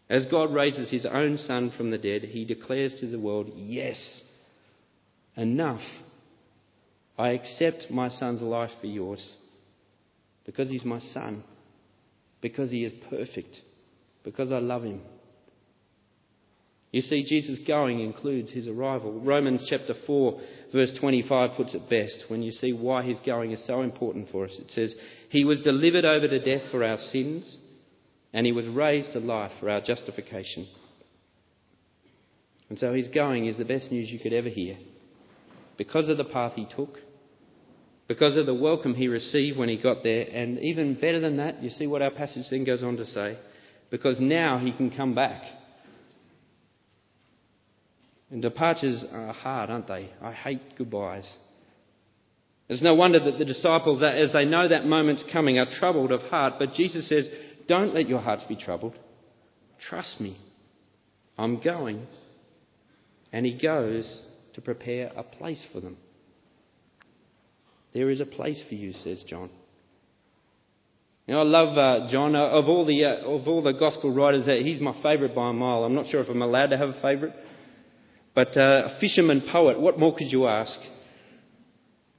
As 0.09 0.27
God 0.27 0.53
raises 0.53 0.91
his 0.91 1.07
own 1.07 1.39
son 1.39 1.73
from 1.77 1.91
the 1.91 1.99
dead, 1.99 2.23
he 2.23 2.45
declares 2.45 2.95
to 3.01 3.07
the 3.07 3.19
world, 3.19 3.51
Yes, 3.57 4.21
enough. 5.37 5.83
I 7.19 7.31
accept 7.31 7.87
my 7.91 8.09
son's 8.09 8.43
life 8.43 8.71
for 8.81 8.87
yours 8.87 9.27
because 10.45 10.71
he's 10.71 10.85
my 10.85 10.99
son, 10.99 11.43
because 12.41 12.71
he 12.71 12.85
is 12.85 12.93
perfect, 13.11 13.57
because 14.23 14.53
I 14.53 14.59
love 14.59 14.85
him. 14.85 15.01
You 16.93 17.03
see, 17.03 17.25
Jesus' 17.25 17.59
going 17.67 18.01
includes 18.01 18.53
his 18.53 18.69
arrival. 18.69 19.21
Romans 19.21 19.67
chapter 19.69 19.95
4, 20.07 20.41
verse 20.73 20.97
25 20.99 21.57
puts 21.57 21.75
it 21.75 21.91
best 21.91 22.25
when 22.29 22.43
you 22.43 22.53
see 22.53 22.73
why 22.73 23.03
his 23.03 23.19
going 23.21 23.51
is 23.51 23.67
so 23.67 23.83
important 23.83 24.31
for 24.31 24.45
us. 24.45 24.57
It 24.59 24.71
says, 24.71 24.95
He 25.29 25.45
was 25.45 25.61
delivered 25.61 26.05
over 26.05 26.29
to 26.29 26.39
death 26.39 26.71
for 26.71 26.85
our 26.85 26.97
sins, 26.97 27.59
and 28.33 28.47
he 28.47 28.53
was 28.53 28.69
raised 28.69 29.13
to 29.13 29.19
life 29.19 29.53
for 29.59 29.69
our 29.69 29.81
justification. 29.81 30.69
And 32.69 32.79
so 32.79 32.95
his 32.95 33.09
going 33.09 33.47
is 33.47 33.59
the 33.59 33.65
best 33.65 33.91
news 33.91 34.11
you 34.11 34.19
could 34.19 34.33
ever 34.33 34.49
hear. 34.49 34.77
Because 35.77 36.09
of 36.09 36.17
the 36.17 36.25
path 36.25 36.53
he 36.55 36.67
took, 36.75 36.97
because 38.09 38.37
of 38.37 38.47
the 38.47 38.55
welcome 38.55 38.95
he 38.95 39.09
received 39.09 39.59
when 39.59 39.69
he 39.69 39.81
got 39.81 40.03
there, 40.03 40.27
and 40.33 40.59
even 40.61 40.95
better 40.95 41.21
than 41.21 41.39
that, 41.39 41.63
you 41.63 41.71
see 41.71 41.87
what 41.87 42.03
our 42.03 42.11
passage 42.11 42.47
then 42.51 42.65
goes 42.65 42.83
on 42.83 42.97
to 42.97 43.07
say, 43.07 43.37
because 43.91 44.21
now 44.21 44.59
he 44.59 44.73
can 44.73 44.91
come 44.91 45.15
back. 45.15 45.43
And 48.31 48.43
departures 48.43 49.05
are 49.13 49.33
hard, 49.33 49.71
aren't 49.71 49.89
they? 49.89 50.11
I 50.23 50.33
hate 50.33 50.77
goodbyes. 50.77 51.31
It's 52.69 52.83
no 52.83 52.95
wonder 52.95 53.21
that 53.21 53.39
the 53.39 53.45
disciples, 53.45 54.03
as 54.03 54.33
they 54.33 54.45
know 54.45 54.67
that 54.67 54.87
moment's 54.87 55.25
coming, 55.33 55.59
are 55.59 55.71
troubled 55.79 56.11
of 56.11 56.23
heart. 56.23 56.55
But 56.59 56.73
Jesus 56.73 57.09
says, 57.09 57.29
Don't 57.69 57.95
let 57.95 58.09
your 58.09 58.19
hearts 58.19 58.43
be 58.49 58.57
troubled. 58.57 58.95
Trust 59.81 60.21
me. 60.21 60.37
I'm 61.39 61.61
going. 61.61 62.07
And 63.33 63.47
he 63.47 63.57
goes 63.57 64.23
to 64.57 64.63
prepare 64.63 65.13
a 65.15 65.23
place 65.23 65.65
for 65.71 65.81
them. 65.81 65.99
There 67.93 68.11
is 68.11 68.21
a 68.21 68.27
place 68.27 68.63
for 68.69 68.75
you, 68.75 68.93
says 68.93 69.23
John. 69.29 69.51
Now, 71.29 71.41
I 71.41 71.43
love 71.43 71.77
uh, 71.77 72.11
John. 72.11 72.35
Uh, 72.35 72.41
of 72.41 72.67
all 72.67 72.87
the 72.87 73.05
uh, 73.05 73.17
of 73.27 73.47
all 73.47 73.63
the 73.63 73.75
gospel 73.75 74.15
writers, 74.15 74.49
uh, 74.49 74.53
he's 74.55 74.81
my 74.81 74.95
favourite 75.03 75.35
by 75.35 75.51
a 75.51 75.53
mile. 75.53 75.85
I'm 75.85 75.95
not 75.95 76.07
sure 76.07 76.23
if 76.23 76.29
I'm 76.29 76.41
allowed 76.41 76.69
to 76.69 76.79
have 76.79 76.89
a 76.89 77.01
favourite, 77.03 77.35
but 78.35 78.57
uh, 78.57 78.89
a 78.95 79.01
fisherman 79.01 79.43
poet. 79.53 79.79
What 79.79 79.99
more 79.99 80.17
could 80.17 80.33
you 80.33 80.47
ask? 80.47 80.79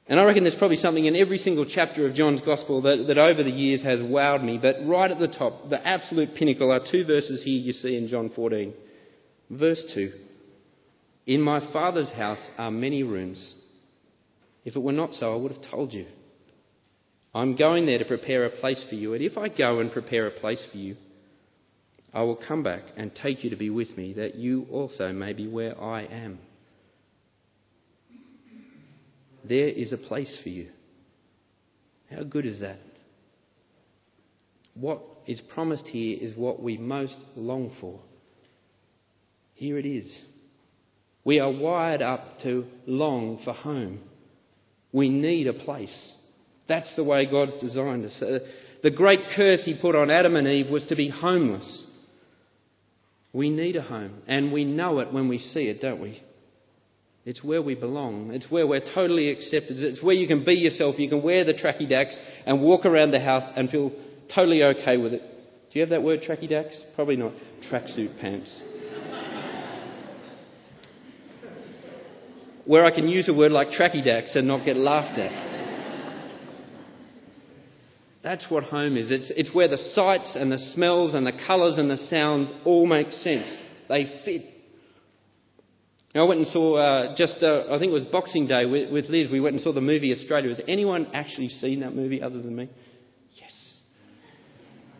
And 0.06 0.20
I 0.20 0.24
reckon 0.24 0.44
there's 0.44 0.56
probably 0.56 0.78
something 0.78 1.06
in 1.06 1.16
every 1.16 1.40
single 1.40 1.66
chapter 1.66 2.06
of 2.06 2.14
John's 2.14 2.42
Gospel 2.42 2.84
that, 2.84 3.06
that 3.08 3.18
over 3.18 3.44
the 3.44 3.50
years 3.50 3.84
has 3.84 4.00
wowed 4.00 4.44
me. 4.44 4.60
But 4.62 4.76
right 4.86 5.10
at 5.10 5.20
the 5.20 5.28
top, 5.28 5.70
the 5.70 5.86
absolute 5.86 6.36
pinnacle, 6.36 6.72
are 6.72 6.80
two 6.80 7.04
verses 7.04 7.44
here 7.44 7.60
you 7.60 7.74
see 7.74 7.98
in 7.98 8.08
John 8.08 8.30
14. 8.30 8.74
Verse 9.50 9.92
2 9.96 10.27
In 11.28 11.42
my 11.42 11.60
Father's 11.74 12.10
house 12.10 12.50
are 12.58 12.72
many 12.72 13.04
rooms. 13.04 13.54
If 14.64 14.78
it 14.78 14.82
were 14.82 14.94
not 14.94 15.14
so, 15.14 15.34
I 15.34 15.36
would 15.36 15.52
have 15.52 15.70
told 15.70 15.94
you. 15.94 16.08
I'm 17.36 17.58
going 17.58 17.86
there 17.86 18.00
to 18.00 18.06
prepare 18.06 18.46
a 18.46 18.50
place 18.50 18.84
for 18.90 18.96
you, 18.96 19.14
and 19.14 19.22
if 19.22 19.38
I 19.38 19.50
go 19.50 19.80
and 19.80 19.92
prepare 19.92 20.28
a 20.28 20.32
place 20.32 20.66
for 20.72 20.78
you, 20.78 20.96
I 22.14 22.24
will 22.24 22.38
come 22.38 22.64
back 22.64 22.84
and 22.96 23.14
take 23.14 23.44
you 23.44 23.50
to 23.50 23.58
be 23.58 23.70
with 23.70 23.96
me, 23.98 24.14
that 24.14 24.36
you 24.36 24.66
also 24.72 25.12
may 25.12 25.34
be 25.34 25.48
where 25.48 25.80
I 25.80 26.04
am. 26.04 26.40
There 29.44 29.68
is 29.68 29.92
a 29.92 29.98
place 29.98 30.40
for 30.42 30.50
you. 30.50 30.70
How 32.10 32.24
good 32.24 32.46
is 32.46 32.62
that? 32.62 32.80
What 34.74 35.02
is 35.28 35.42
promised 35.54 35.88
here 35.88 36.18
is 36.20 36.36
what 36.38 36.62
we 36.62 36.78
most 36.78 37.18
long 37.36 37.76
for. 37.82 38.00
Here 39.56 39.78
it 39.78 39.86
is. 39.86 40.18
We 41.28 41.42
are 41.42 41.52
wired 41.52 42.02
up 42.02 42.40
to 42.44 42.64
long 42.86 43.42
for 43.44 43.52
home. 43.52 44.00
We 44.94 45.10
need 45.10 45.48
a 45.48 45.54
place. 45.54 46.14
That's 46.70 46.96
the 46.96 47.04
way 47.04 47.30
God's 47.30 47.60
designed 47.60 48.06
us. 48.06 48.22
Uh, 48.22 48.40
the 48.82 48.92
great 48.92 49.20
curse 49.36 49.66
He 49.66 49.78
put 49.78 49.94
on 49.94 50.10
Adam 50.10 50.38
and 50.38 50.48
Eve 50.48 50.70
was 50.70 50.86
to 50.86 50.96
be 50.96 51.10
homeless. 51.10 51.86
We 53.34 53.50
need 53.50 53.76
a 53.76 53.82
home, 53.82 54.22
and 54.26 54.54
we 54.54 54.64
know 54.64 55.00
it 55.00 55.12
when 55.12 55.28
we 55.28 55.38
see 55.38 55.68
it, 55.68 55.82
don't 55.82 56.02
we? 56.02 56.24
It's 57.26 57.44
where 57.44 57.62
we 57.62 57.76
belong. 57.76 58.32
It's 58.34 58.50
where 58.50 58.66
we're 58.66 58.80
totally 58.80 59.30
accepted. 59.30 59.82
It's 59.82 60.02
where 60.02 60.16
you 60.16 60.30
can 60.30 60.46
be 60.46 60.54
yourself. 60.54 60.98
You 60.98 61.10
can 61.10 61.22
wear 61.22 61.44
the 61.44 61.54
tracky 61.54 61.90
dacks 61.90 62.18
and 62.46 62.62
walk 62.62 62.86
around 62.86 63.12
the 63.12 63.20
house 63.20 63.52
and 63.54 63.70
feel 63.70 63.92
totally 64.34 64.64
okay 64.64 64.96
with 64.96 65.12
it. 65.12 65.22
Do 65.74 65.78
you 65.78 65.82
have 65.82 65.90
that 65.90 66.04
word, 66.04 66.22
tracky 66.22 66.48
dacks? 66.48 66.82
Probably 66.96 67.18
not. 67.18 67.34
Tracksuit 67.70 68.18
pants. 68.22 68.77
Where 72.68 72.86
I 72.86 72.92
can 72.92 73.08
use 73.08 73.30
a 73.30 73.34
word 73.34 73.52
like 73.52 73.70
tracky 73.70 74.04
dacks 74.04 74.36
and 74.36 74.46
not 74.46 74.66
get 74.66 74.76
laughed 74.76 75.18
at. 75.18 75.56
That's 78.22 78.46
what 78.50 78.66
home 78.66 78.98
is. 78.98 79.10
It's, 79.10 79.32
it's 79.38 79.56
where 79.56 79.70
the 79.70 79.78
sights 79.78 80.36
and 80.36 80.52
the 80.52 80.58
smells 80.58 81.14
and 81.14 81.26
the 81.26 81.32
colours 81.48 81.78
and 81.78 81.90
the 81.90 81.96
sounds 81.96 82.52
all 82.66 82.86
make 82.86 83.12
sense. 83.12 83.48
They 83.88 84.22
fit. 84.26 84.42
I 86.14 86.24
went 86.24 86.40
and 86.40 86.48
saw 86.48 86.76
uh, 86.76 87.16
just, 87.16 87.42
uh, 87.42 87.66
I 87.70 87.80
think 87.80 87.92
it 87.92 87.94
was 87.94 88.06
Boxing 88.06 88.48
Day 88.48 88.66
with, 88.66 88.92
with 88.92 89.06
Liz. 89.06 89.32
We 89.32 89.40
went 89.40 89.54
and 89.54 89.62
saw 89.62 89.72
the 89.72 89.82
movie 89.82 90.12
Australia. 90.12 90.50
Has 90.50 90.60
anyone 90.68 91.08
actually 91.14 91.50
seen 91.50 91.82
that 91.82 91.96
movie 91.96 92.22
other 92.22 92.42
than 92.42 92.54
me? 92.54 92.70
Yes. 93.40 93.74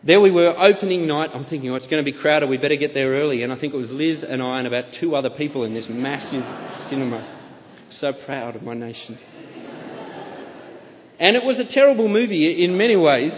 There 0.06 0.20
we 0.20 0.30
were, 0.30 0.54
opening 0.56 1.06
night. 1.06 1.30
I'm 1.34 1.44
thinking, 1.44 1.70
oh, 1.70 1.74
it's 1.74 1.88
going 1.88 2.02
to 2.02 2.10
be 2.10 2.16
crowded. 2.18 2.48
We 2.48 2.56
better 2.56 2.76
get 2.76 2.94
there 2.94 3.10
early. 3.10 3.42
And 3.42 3.52
I 3.52 3.60
think 3.60 3.74
it 3.74 3.78
was 3.78 3.90
Liz 3.90 4.24
and 4.26 4.40
I 4.40 4.58
and 4.58 4.66
about 4.66 4.94
two 4.98 5.14
other 5.14 5.30
people 5.30 5.64
in 5.64 5.74
this 5.74 5.88
massive 5.90 6.44
cinema. 6.88 7.34
So 7.90 8.12
proud 8.26 8.54
of 8.56 8.62
my 8.62 8.74
nation. 8.74 9.18
And 11.18 11.36
it 11.36 11.44
was 11.44 11.58
a 11.58 11.68
terrible 11.68 12.08
movie 12.08 12.64
in 12.64 12.78
many 12.78 12.96
ways. 12.96 13.32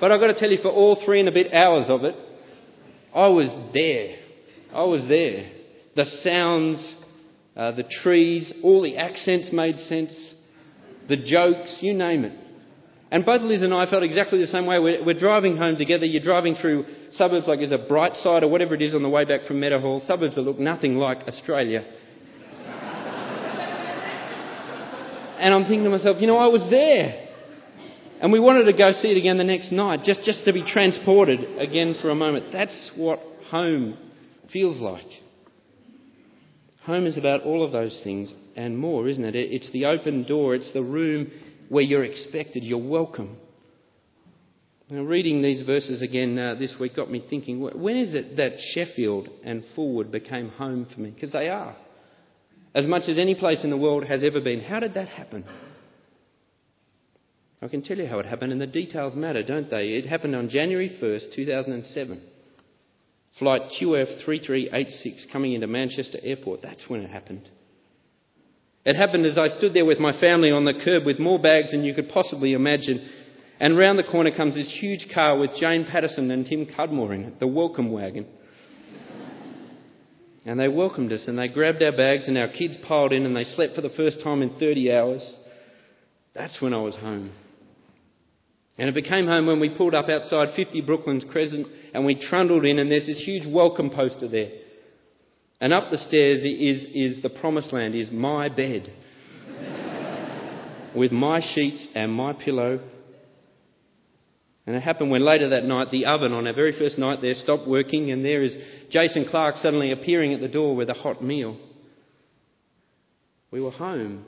But 0.00 0.10
I've 0.10 0.20
got 0.20 0.28
to 0.28 0.38
tell 0.38 0.50
you, 0.50 0.58
for 0.58 0.70
all 0.70 1.00
three 1.04 1.20
and 1.20 1.28
a 1.28 1.32
bit 1.32 1.54
hours 1.54 1.88
of 1.88 2.04
it, 2.04 2.14
I 3.14 3.28
was 3.28 3.48
there. 3.72 4.16
I 4.72 4.82
was 4.82 5.06
there. 5.08 5.50
The 5.94 6.04
sounds, 6.04 6.94
uh, 7.56 7.72
the 7.72 7.84
trees, 7.84 8.52
all 8.62 8.82
the 8.82 8.96
accents 8.96 9.52
made 9.52 9.78
sense, 9.78 10.34
the 11.08 11.16
jokes, 11.16 11.78
you 11.80 11.94
name 11.94 12.24
it. 12.24 12.38
And 13.12 13.24
both 13.24 13.42
Liz 13.42 13.62
and 13.62 13.72
I 13.72 13.88
felt 13.88 14.02
exactly 14.02 14.40
the 14.40 14.48
same 14.48 14.66
way. 14.66 14.80
We're, 14.80 15.04
we're, 15.04 15.14
driving 15.14 15.56
home 15.56 15.76
together. 15.76 16.04
You're 16.04 16.22
driving 16.22 16.56
through 16.56 16.86
suburbs 17.12 17.46
like 17.46 17.60
there's 17.60 17.70
a 17.70 17.78
Brightside 17.78 18.42
or 18.42 18.48
whatever 18.48 18.74
it 18.74 18.82
is 18.82 18.92
on 18.92 19.02
the 19.02 19.08
way 19.08 19.24
back 19.24 19.44
from 19.44 19.60
Meadowhall, 19.60 20.04
suburbs 20.04 20.34
that 20.34 20.40
look 20.40 20.58
nothing 20.58 20.96
like 20.96 21.18
Australia. 21.28 21.84
And 25.44 25.52
I'm 25.52 25.64
thinking 25.64 25.84
to 25.84 25.90
myself, 25.90 26.16
you 26.20 26.26
know, 26.26 26.38
I 26.38 26.48
was 26.48 26.66
there. 26.70 27.28
And 28.22 28.32
we 28.32 28.40
wanted 28.40 28.64
to 28.64 28.72
go 28.72 28.92
see 28.92 29.08
it 29.08 29.18
again 29.18 29.36
the 29.36 29.44
next 29.44 29.72
night, 29.72 30.00
just, 30.02 30.24
just 30.24 30.46
to 30.46 30.54
be 30.54 30.64
transported 30.66 31.58
again 31.58 31.96
for 32.00 32.08
a 32.08 32.14
moment. 32.14 32.46
That's 32.50 32.92
what 32.96 33.18
home 33.50 33.98
feels 34.50 34.80
like. 34.80 35.04
Home 36.84 37.04
is 37.04 37.18
about 37.18 37.42
all 37.42 37.62
of 37.62 37.72
those 37.72 38.00
things 38.02 38.32
and 38.56 38.78
more, 38.78 39.06
isn't 39.06 39.22
it? 39.22 39.36
It's 39.36 39.70
the 39.72 39.84
open 39.84 40.24
door, 40.24 40.54
it's 40.54 40.72
the 40.72 40.82
room 40.82 41.30
where 41.68 41.84
you're 41.84 42.04
expected, 42.04 42.64
you're 42.64 42.78
welcome. 42.78 43.36
Now, 44.88 45.02
reading 45.02 45.42
these 45.42 45.60
verses 45.66 46.00
again 46.00 46.38
uh, 46.38 46.54
this 46.54 46.74
week 46.80 46.96
got 46.96 47.10
me 47.10 47.22
thinking 47.28 47.60
when 47.60 47.96
is 47.96 48.14
it 48.14 48.38
that 48.38 48.52
Sheffield 48.72 49.28
and 49.44 49.62
Fulwood 49.76 50.10
became 50.10 50.48
home 50.48 50.86
for 50.86 51.00
me? 51.00 51.10
Because 51.10 51.32
they 51.32 51.48
are. 51.48 51.76
As 52.74 52.86
much 52.86 53.08
as 53.08 53.18
any 53.18 53.34
place 53.34 53.62
in 53.62 53.70
the 53.70 53.76
world 53.76 54.04
has 54.04 54.24
ever 54.24 54.40
been. 54.40 54.60
How 54.60 54.80
did 54.80 54.94
that 54.94 55.08
happen? 55.08 55.44
I 57.62 57.68
can 57.68 57.82
tell 57.82 57.96
you 57.96 58.06
how 58.06 58.18
it 58.18 58.26
happened, 58.26 58.52
and 58.52 58.60
the 58.60 58.66
details 58.66 59.14
matter, 59.14 59.42
don't 59.42 59.70
they? 59.70 59.90
It 59.90 60.06
happened 60.06 60.34
on 60.34 60.48
January 60.48 60.90
1st, 61.00 61.34
2007. 61.34 62.20
Flight 63.38 63.62
QF 63.80 64.24
3386 64.24 65.26
coming 65.32 65.54
into 65.54 65.66
Manchester 65.66 66.18
Airport. 66.22 66.62
That's 66.62 66.84
when 66.88 67.00
it 67.00 67.10
happened. 67.10 67.48
It 68.84 68.96
happened 68.96 69.24
as 69.24 69.38
I 69.38 69.48
stood 69.48 69.72
there 69.72 69.86
with 69.86 69.98
my 69.98 70.18
family 70.20 70.50
on 70.50 70.66
the 70.66 70.74
curb 70.74 71.06
with 71.06 71.18
more 71.18 71.38
bags 71.38 71.70
than 71.70 71.84
you 71.84 71.94
could 71.94 72.10
possibly 72.10 72.52
imagine. 72.52 73.08
And 73.58 73.78
round 73.78 73.98
the 73.98 74.04
corner 74.04 74.30
comes 74.30 74.56
this 74.56 74.76
huge 74.78 75.08
car 75.14 75.38
with 75.38 75.56
Jane 75.58 75.86
Patterson 75.86 76.30
and 76.30 76.44
Tim 76.44 76.66
Cudmore 76.66 77.14
in 77.14 77.24
it, 77.24 77.40
the 77.40 77.46
welcome 77.46 77.90
wagon. 77.90 78.26
And 80.46 80.60
they 80.60 80.68
welcomed 80.68 81.12
us 81.12 81.26
and 81.26 81.38
they 81.38 81.48
grabbed 81.48 81.82
our 81.82 81.96
bags 81.96 82.28
and 82.28 82.36
our 82.36 82.48
kids 82.48 82.76
piled 82.86 83.12
in 83.12 83.24
and 83.24 83.34
they 83.34 83.44
slept 83.44 83.74
for 83.74 83.80
the 83.80 83.88
first 83.90 84.22
time 84.22 84.42
in 84.42 84.50
30 84.58 84.92
hours. 84.92 85.32
That's 86.34 86.60
when 86.60 86.74
I 86.74 86.80
was 86.80 86.96
home. 86.96 87.32
And 88.76 88.88
it 88.88 88.94
became 88.94 89.26
home 89.26 89.46
when 89.46 89.60
we 89.60 89.74
pulled 89.74 89.94
up 89.94 90.08
outside 90.08 90.54
50 90.54 90.82
Brooklands 90.82 91.24
Crescent 91.30 91.66
and 91.94 92.04
we 92.04 92.14
trundled 92.14 92.64
in 92.64 92.78
and 92.78 92.90
there's 92.90 93.06
this 93.06 93.22
huge 93.24 93.46
welcome 93.46 93.88
poster 93.88 94.28
there. 94.28 94.50
And 95.60 95.72
up 95.72 95.90
the 95.90 95.98
stairs 95.98 96.44
is, 96.44 96.86
is 96.92 97.22
the 97.22 97.30
promised 97.30 97.72
land, 97.72 97.94
is 97.94 98.10
my 98.10 98.48
bed. 98.48 98.92
with 100.94 101.12
my 101.12 101.40
sheets 101.40 101.88
and 101.94 102.12
my 102.12 102.32
pillow. 102.32 102.80
And 104.66 104.74
it 104.74 104.82
happened 104.82 105.10
when 105.10 105.24
later 105.24 105.50
that 105.50 105.64
night 105.64 105.90
the 105.90 106.06
oven 106.06 106.32
on 106.32 106.46
our 106.46 106.54
very 106.54 106.72
first 106.78 106.98
night 106.98 107.20
there 107.20 107.34
stopped 107.34 107.68
working 107.68 108.10
and 108.10 108.24
there 108.24 108.42
is 108.42 108.56
Jason 108.90 109.26
Clark 109.28 109.58
suddenly 109.58 109.90
appearing 109.90 110.32
at 110.32 110.40
the 110.40 110.48
door 110.48 110.74
with 110.74 110.88
a 110.88 110.94
hot 110.94 111.22
meal. 111.22 111.58
We 113.50 113.60
were 113.60 113.70
home. 113.70 114.24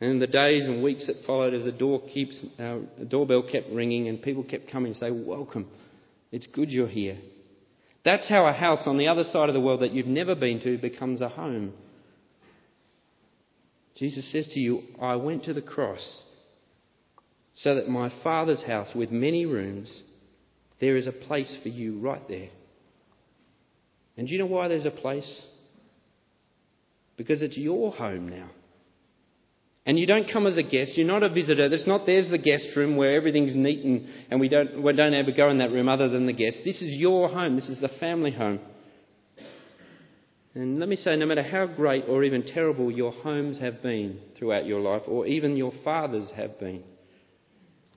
And 0.00 0.10
in 0.10 0.18
the 0.18 0.26
days 0.26 0.64
and 0.64 0.82
weeks 0.82 1.06
that 1.06 1.24
followed, 1.26 1.54
as 1.54 1.64
the 1.64 1.72
door 1.72 2.02
keeps, 2.12 2.42
uh, 2.58 2.78
the 2.98 3.04
doorbell 3.08 3.44
kept 3.50 3.70
ringing 3.70 4.08
and 4.08 4.20
people 4.20 4.42
kept 4.42 4.70
coming 4.70 4.92
to 4.92 4.98
say, 4.98 5.10
Welcome. 5.10 5.68
It's 6.32 6.46
good 6.48 6.70
you're 6.70 6.88
here. 6.88 7.18
That's 8.04 8.28
how 8.28 8.46
a 8.46 8.52
house 8.52 8.82
on 8.86 8.98
the 8.98 9.08
other 9.08 9.24
side 9.24 9.48
of 9.48 9.54
the 9.54 9.60
world 9.60 9.82
that 9.82 9.92
you've 9.92 10.06
never 10.06 10.34
been 10.34 10.60
to 10.60 10.78
becomes 10.78 11.20
a 11.20 11.28
home. 11.28 11.74
Jesus 13.96 14.30
says 14.32 14.48
to 14.48 14.60
you, 14.60 14.82
I 15.00 15.14
went 15.16 15.44
to 15.44 15.54
the 15.54 15.62
cross 15.62 16.22
so 17.54 17.76
that 17.76 17.88
my 17.88 18.12
Father's 18.22 18.62
house 18.62 18.90
with 18.94 19.10
many 19.10 19.46
rooms, 19.46 20.02
there 20.80 20.96
is 20.96 21.06
a 21.06 21.12
place 21.12 21.56
for 21.62 21.68
you 21.68 21.98
right 21.98 22.26
there. 22.28 22.50
And 24.16 24.26
do 24.26 24.32
you 24.32 24.38
know 24.38 24.46
why 24.46 24.68
there's 24.68 24.86
a 24.86 24.90
place? 24.90 25.42
Because 27.16 27.42
it's 27.42 27.56
your 27.56 27.92
home 27.92 28.28
now. 28.28 28.50
And 29.86 29.98
you 29.98 30.06
don't 30.06 30.30
come 30.32 30.46
as 30.46 30.56
a 30.56 30.62
guest, 30.62 30.96
you're 30.96 31.06
not 31.06 31.22
a 31.22 31.28
visitor. 31.28 31.64
It's 31.64 31.86
not 31.86 32.06
there's 32.06 32.30
the 32.30 32.38
guest 32.38 32.68
room 32.74 32.96
where 32.96 33.14
everything's 33.16 33.54
neat 33.54 33.84
and, 33.84 34.08
and 34.30 34.40
we, 34.40 34.48
don't, 34.48 34.82
we 34.82 34.92
don't 34.94 35.12
ever 35.12 35.30
go 35.30 35.50
in 35.50 35.58
that 35.58 35.72
room 35.72 35.88
other 35.88 36.08
than 36.08 36.26
the 36.26 36.32
guest. 36.32 36.60
This 36.64 36.80
is 36.80 36.92
your 36.92 37.28
home, 37.28 37.56
this 37.56 37.68
is 37.68 37.80
the 37.80 37.90
family 38.00 38.32
home. 38.32 38.60
And 40.54 40.78
let 40.78 40.88
me 40.88 40.96
say, 40.96 41.16
no 41.16 41.26
matter 41.26 41.42
how 41.42 41.66
great 41.66 42.04
or 42.08 42.22
even 42.24 42.44
terrible 42.44 42.90
your 42.90 43.12
homes 43.12 43.58
have 43.60 43.82
been 43.82 44.20
throughout 44.38 44.66
your 44.66 44.80
life, 44.80 45.02
or 45.08 45.26
even 45.26 45.56
your 45.56 45.72
fathers 45.82 46.30
have 46.36 46.60
been, 46.60 46.84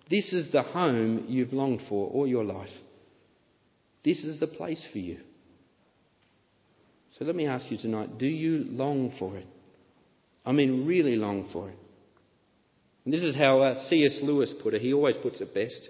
this 0.10 0.32
is 0.34 0.52
the 0.52 0.62
home 0.62 1.26
you've 1.28 1.54
longed 1.54 1.82
for 1.90 2.10
all 2.10 2.28
your 2.28 2.44
life. 2.44 2.70
This 4.04 4.24
is 4.24 4.40
the 4.40 4.48
place 4.48 4.86
for 4.92 5.00
you. 5.00 5.20
So 7.18 7.26
let 7.26 7.36
me 7.36 7.48
ask 7.48 7.70
you 7.72 7.78
tonight 7.78 8.18
do 8.18 8.28
you 8.28 8.66
long 8.70 9.14
for 9.20 9.38
it? 9.38 9.48
I 10.46 10.52
mean, 10.52 10.86
really 10.86 11.16
long 11.16 11.50
for 11.52 11.70
it. 11.70 11.78
And 13.04 13.14
this 13.14 13.24
is 13.24 13.36
how 13.36 13.62
uh, 13.62 13.88
C.S. 13.88 14.20
Lewis 14.22 14.54
put 14.62 14.74
it. 14.74 14.82
He 14.82 14.94
always 14.94 15.18
puts 15.18 15.42
it 15.42 15.54
best. 15.54 15.90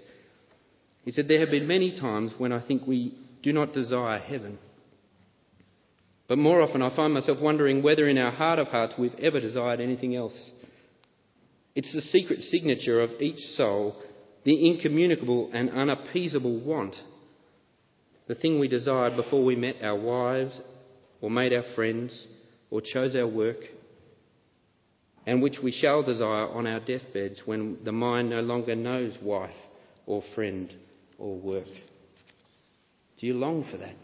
He 1.04 1.12
said, 1.12 1.28
There 1.28 1.40
have 1.40 1.50
been 1.50 1.66
many 1.66 1.98
times 1.98 2.32
when 2.38 2.52
I 2.52 2.64
think 2.64 2.86
we 2.86 3.16
do 3.42 3.52
not 3.52 3.72
desire 3.72 4.18
heaven. 4.18 4.58
But 6.28 6.38
more 6.38 6.60
often 6.60 6.82
I 6.82 6.94
find 6.94 7.14
myself 7.14 7.38
wondering 7.40 7.82
whether 7.82 8.08
in 8.08 8.18
our 8.18 8.30
heart 8.30 8.58
of 8.58 8.68
hearts 8.68 8.94
we've 8.98 9.14
ever 9.18 9.40
desired 9.40 9.80
anything 9.80 10.14
else. 10.14 10.50
It's 11.74 11.92
the 11.94 12.02
secret 12.02 12.40
signature 12.42 13.00
of 13.00 13.10
each 13.20 13.38
soul, 13.54 13.96
the 14.44 14.68
incommunicable 14.68 15.50
and 15.52 15.70
unappeasable 15.70 16.60
want. 16.60 16.96
The 18.26 18.34
thing 18.34 18.58
we 18.58 18.68
desired 18.68 19.16
before 19.16 19.44
we 19.44 19.56
met 19.56 19.76
our 19.82 19.96
wives, 19.96 20.60
or 21.20 21.30
made 21.30 21.52
our 21.52 21.64
friends, 21.74 22.26
or 22.70 22.80
chose 22.80 23.16
our 23.16 23.26
work, 23.26 23.58
and 25.26 25.42
which 25.42 25.58
we 25.62 25.72
shall 25.72 26.02
desire 26.02 26.48
on 26.48 26.66
our 26.66 26.80
deathbeds 26.80 27.42
when 27.44 27.78
the 27.84 27.92
mind 27.92 28.30
no 28.30 28.40
longer 28.40 28.74
knows 28.74 29.16
wife 29.22 29.54
or 30.06 30.22
friend 30.34 30.72
or 31.18 31.36
work. 31.36 31.66
Do 33.18 33.26
you 33.26 33.34
long 33.34 33.64
for 33.70 33.76
that? 33.78 33.94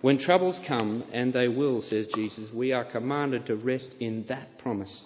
When 0.00 0.18
troubles 0.18 0.58
come, 0.66 1.04
and 1.12 1.32
they 1.32 1.48
will, 1.48 1.82
says 1.82 2.06
Jesus, 2.14 2.48
we 2.54 2.72
are 2.72 2.90
commanded 2.90 3.46
to 3.46 3.56
rest 3.56 3.94
in 4.00 4.24
that 4.28 4.58
promise. 4.58 5.04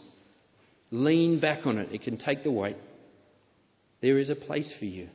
Lean 0.90 1.40
back 1.40 1.66
on 1.66 1.78
it, 1.78 1.92
it 1.92 2.02
can 2.02 2.16
take 2.16 2.44
the 2.44 2.50
weight. 2.50 2.76
There 4.04 4.18
is 4.18 4.28
a 4.28 4.36
place 4.36 4.70
for 4.78 4.84
you. 4.84 5.08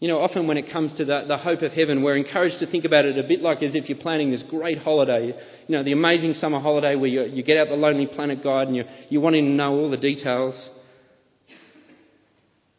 You 0.00 0.08
know, 0.08 0.18
often 0.18 0.46
when 0.46 0.58
it 0.58 0.70
comes 0.70 0.92
to 0.98 1.06
the, 1.06 1.24
the 1.26 1.38
hope 1.38 1.62
of 1.62 1.72
heaven, 1.72 2.02
we're 2.02 2.18
encouraged 2.18 2.58
to 2.58 2.70
think 2.70 2.84
about 2.84 3.06
it 3.06 3.18
a 3.18 3.26
bit 3.26 3.40
like 3.40 3.62
as 3.62 3.74
if 3.74 3.88
you're 3.88 3.96
planning 3.96 4.30
this 4.30 4.44
great 4.50 4.76
holiday. 4.76 5.28
You 5.66 5.76
know, 5.76 5.82
the 5.82 5.92
amazing 5.92 6.34
summer 6.34 6.60
holiday 6.60 6.94
where 6.94 7.08
you, 7.08 7.22
you 7.22 7.42
get 7.42 7.56
out 7.56 7.68
the 7.68 7.74
Lonely 7.74 8.06
Planet 8.06 8.44
Guide 8.44 8.66
and 8.66 8.76
you're, 8.76 8.84
you're 9.08 9.22
wanting 9.22 9.46
to 9.46 9.50
know 9.52 9.72
all 9.72 9.88
the 9.88 9.96
details. 9.96 10.68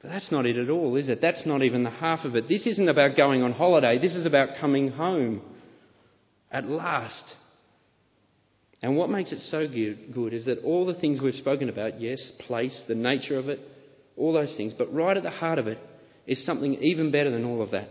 But 0.04 0.10
that's 0.10 0.32
not 0.32 0.46
it 0.46 0.56
at 0.56 0.70
all, 0.70 0.96
is 0.98 1.10
it? 1.10 1.20
That's 1.20 1.48
not 1.48 1.64
even 1.64 1.84
the 1.84 1.90
half 1.90 2.26
of 2.26 2.36
it. 2.36 2.48
This 2.48 2.68
isn't 2.68 2.88
about 2.88 3.18
going 3.18 3.42
on 3.42 3.54
holiday. 3.54 3.98
This 3.98 4.14
is 4.14 4.28
about 4.28 4.60
coming 4.62 4.92
home 4.92 5.42
at 6.52 6.66
last. 6.66 7.34
And 8.84 8.98
what 8.98 9.10
makes 9.10 9.32
it 9.32 9.40
so 9.40 9.68
good 9.68 10.32
is 10.36 10.46
that 10.46 10.60
all 10.60 10.86
the 10.86 10.94
things 10.94 11.22
we've 11.24 11.34
spoken 11.34 11.70
about 11.70 12.00
yes, 12.00 12.32
place, 12.46 12.84
the 12.88 12.94
nature 12.94 13.40
of 13.40 13.50
it, 13.50 13.60
all 14.18 14.34
those 14.34 14.56
things, 14.56 14.74
but 14.78 14.94
right 14.94 15.18
at 15.18 15.24
the 15.24 15.30
heart 15.30 15.60
of 15.60 15.68
it 15.68 15.78
is 16.26 16.46
something 16.46 16.76
even 16.76 17.12
better 17.12 17.32
than 17.32 17.46
all 17.46 17.62
of 17.62 17.72
that. 17.72 17.90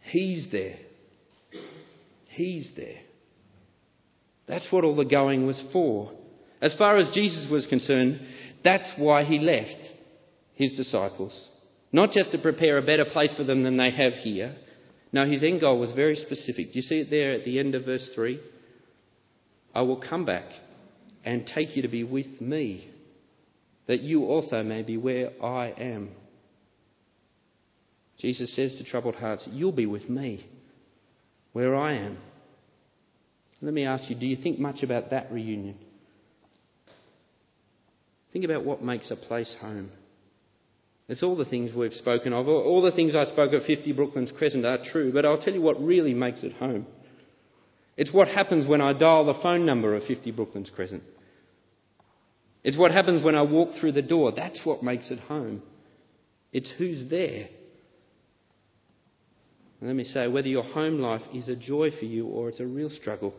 He's 0.00 0.48
there. 0.50 0.76
He's 2.28 2.72
there. 2.76 3.00
That's 4.46 4.66
what 4.70 4.84
all 4.84 4.96
the 4.96 5.04
going 5.04 5.46
was 5.46 5.62
for. 5.72 6.12
As 6.60 6.74
far 6.76 6.98
as 6.98 7.10
Jesus 7.12 7.48
was 7.50 7.66
concerned, 7.66 8.20
that's 8.64 8.92
why 8.96 9.24
he 9.24 9.38
left 9.38 9.90
his 10.54 10.72
disciples. 10.72 11.48
Not 11.92 12.12
just 12.12 12.32
to 12.32 12.38
prepare 12.38 12.78
a 12.78 12.82
better 12.82 13.04
place 13.04 13.34
for 13.36 13.44
them 13.44 13.62
than 13.62 13.76
they 13.76 13.90
have 13.90 14.14
here. 14.14 14.56
No, 15.12 15.24
his 15.24 15.42
end 15.42 15.60
goal 15.60 15.78
was 15.78 15.92
very 15.92 16.16
specific. 16.16 16.66
Do 16.66 16.72
you 16.74 16.82
see 16.82 17.00
it 17.00 17.10
there 17.10 17.32
at 17.32 17.44
the 17.44 17.58
end 17.58 17.74
of 17.74 17.84
verse 17.84 18.10
3? 18.14 18.40
I 19.74 19.82
will 19.82 20.00
come 20.00 20.24
back 20.24 20.44
and 21.24 21.46
take 21.46 21.76
you 21.76 21.82
to 21.82 21.88
be 21.88 22.04
with 22.04 22.40
me, 22.40 22.88
that 23.88 24.02
you 24.02 24.26
also 24.26 24.62
may 24.62 24.82
be 24.82 24.96
where 24.96 25.30
I 25.42 25.70
am. 25.70 26.10
Jesus 28.20 28.54
says 28.54 28.74
to 28.76 28.84
troubled 28.84 29.16
hearts, 29.16 29.48
You'll 29.50 29.72
be 29.72 29.86
with 29.86 30.08
me 30.08 30.46
where 31.52 31.74
I 31.74 31.94
am. 31.94 32.18
Let 33.60 33.74
me 33.74 33.86
ask 33.86 34.08
you, 34.08 34.14
do 34.14 34.26
you 34.26 34.36
think 34.36 34.60
much 34.60 34.84
about 34.84 35.10
that 35.10 35.32
reunion? 35.32 35.76
Think 38.32 38.44
about 38.44 38.64
what 38.64 38.84
makes 38.84 39.10
a 39.10 39.16
place 39.16 39.56
home. 39.60 39.90
It's 41.08 41.22
all 41.22 41.36
the 41.36 41.46
things 41.46 41.74
we've 41.74 41.92
spoken 41.92 42.32
of. 42.32 42.46
All 42.46 42.82
the 42.82 42.92
things 42.92 43.16
I 43.16 43.24
spoke 43.24 43.52
of 43.54 43.64
50 43.64 43.92
Brooklands 43.94 44.32
Crescent 44.36 44.66
are 44.66 44.78
true, 44.92 45.12
but 45.12 45.24
I'll 45.24 45.40
tell 45.40 45.54
you 45.54 45.62
what 45.62 45.82
really 45.82 46.14
makes 46.14 46.42
it 46.42 46.52
home. 46.52 46.86
It's 47.96 48.12
what 48.12 48.28
happens 48.28 48.68
when 48.68 48.80
I 48.80 48.92
dial 48.92 49.24
the 49.24 49.40
phone 49.42 49.64
number 49.64 49.96
of 49.96 50.04
50 50.04 50.30
Brooklands 50.32 50.70
Crescent. 50.70 51.02
It's 52.68 52.76
what 52.76 52.90
happens 52.90 53.22
when 53.22 53.34
I 53.34 53.40
walk 53.40 53.70
through 53.80 53.92
the 53.92 54.02
door. 54.02 54.30
That's 54.36 54.60
what 54.62 54.82
makes 54.82 55.10
it 55.10 55.20
home. 55.20 55.62
It's 56.52 56.70
who's 56.76 57.08
there. 57.08 57.48
Let 59.80 59.96
me 59.96 60.04
say, 60.04 60.28
whether 60.28 60.48
your 60.48 60.64
home 60.64 60.98
life 60.98 61.22
is 61.32 61.48
a 61.48 61.56
joy 61.56 61.88
for 61.98 62.04
you 62.04 62.26
or 62.26 62.50
it's 62.50 62.60
a 62.60 62.66
real 62.66 62.90
struggle, 62.90 63.32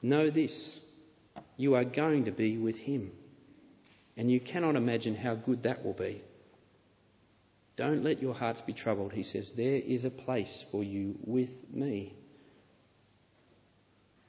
know 0.00 0.30
this 0.30 0.80
you 1.58 1.74
are 1.74 1.84
going 1.84 2.24
to 2.24 2.30
be 2.30 2.56
with 2.56 2.76
Him. 2.76 3.10
And 4.16 4.30
you 4.30 4.40
cannot 4.40 4.74
imagine 4.74 5.16
how 5.16 5.34
good 5.34 5.64
that 5.64 5.84
will 5.84 5.92
be. 5.92 6.22
Don't 7.76 8.02
let 8.02 8.22
your 8.22 8.32
hearts 8.32 8.62
be 8.66 8.72
troubled, 8.72 9.12
he 9.12 9.22
says. 9.22 9.50
There 9.54 9.76
is 9.76 10.06
a 10.06 10.10
place 10.10 10.64
for 10.72 10.82
you 10.82 11.16
with 11.26 11.50
me. 11.70 12.14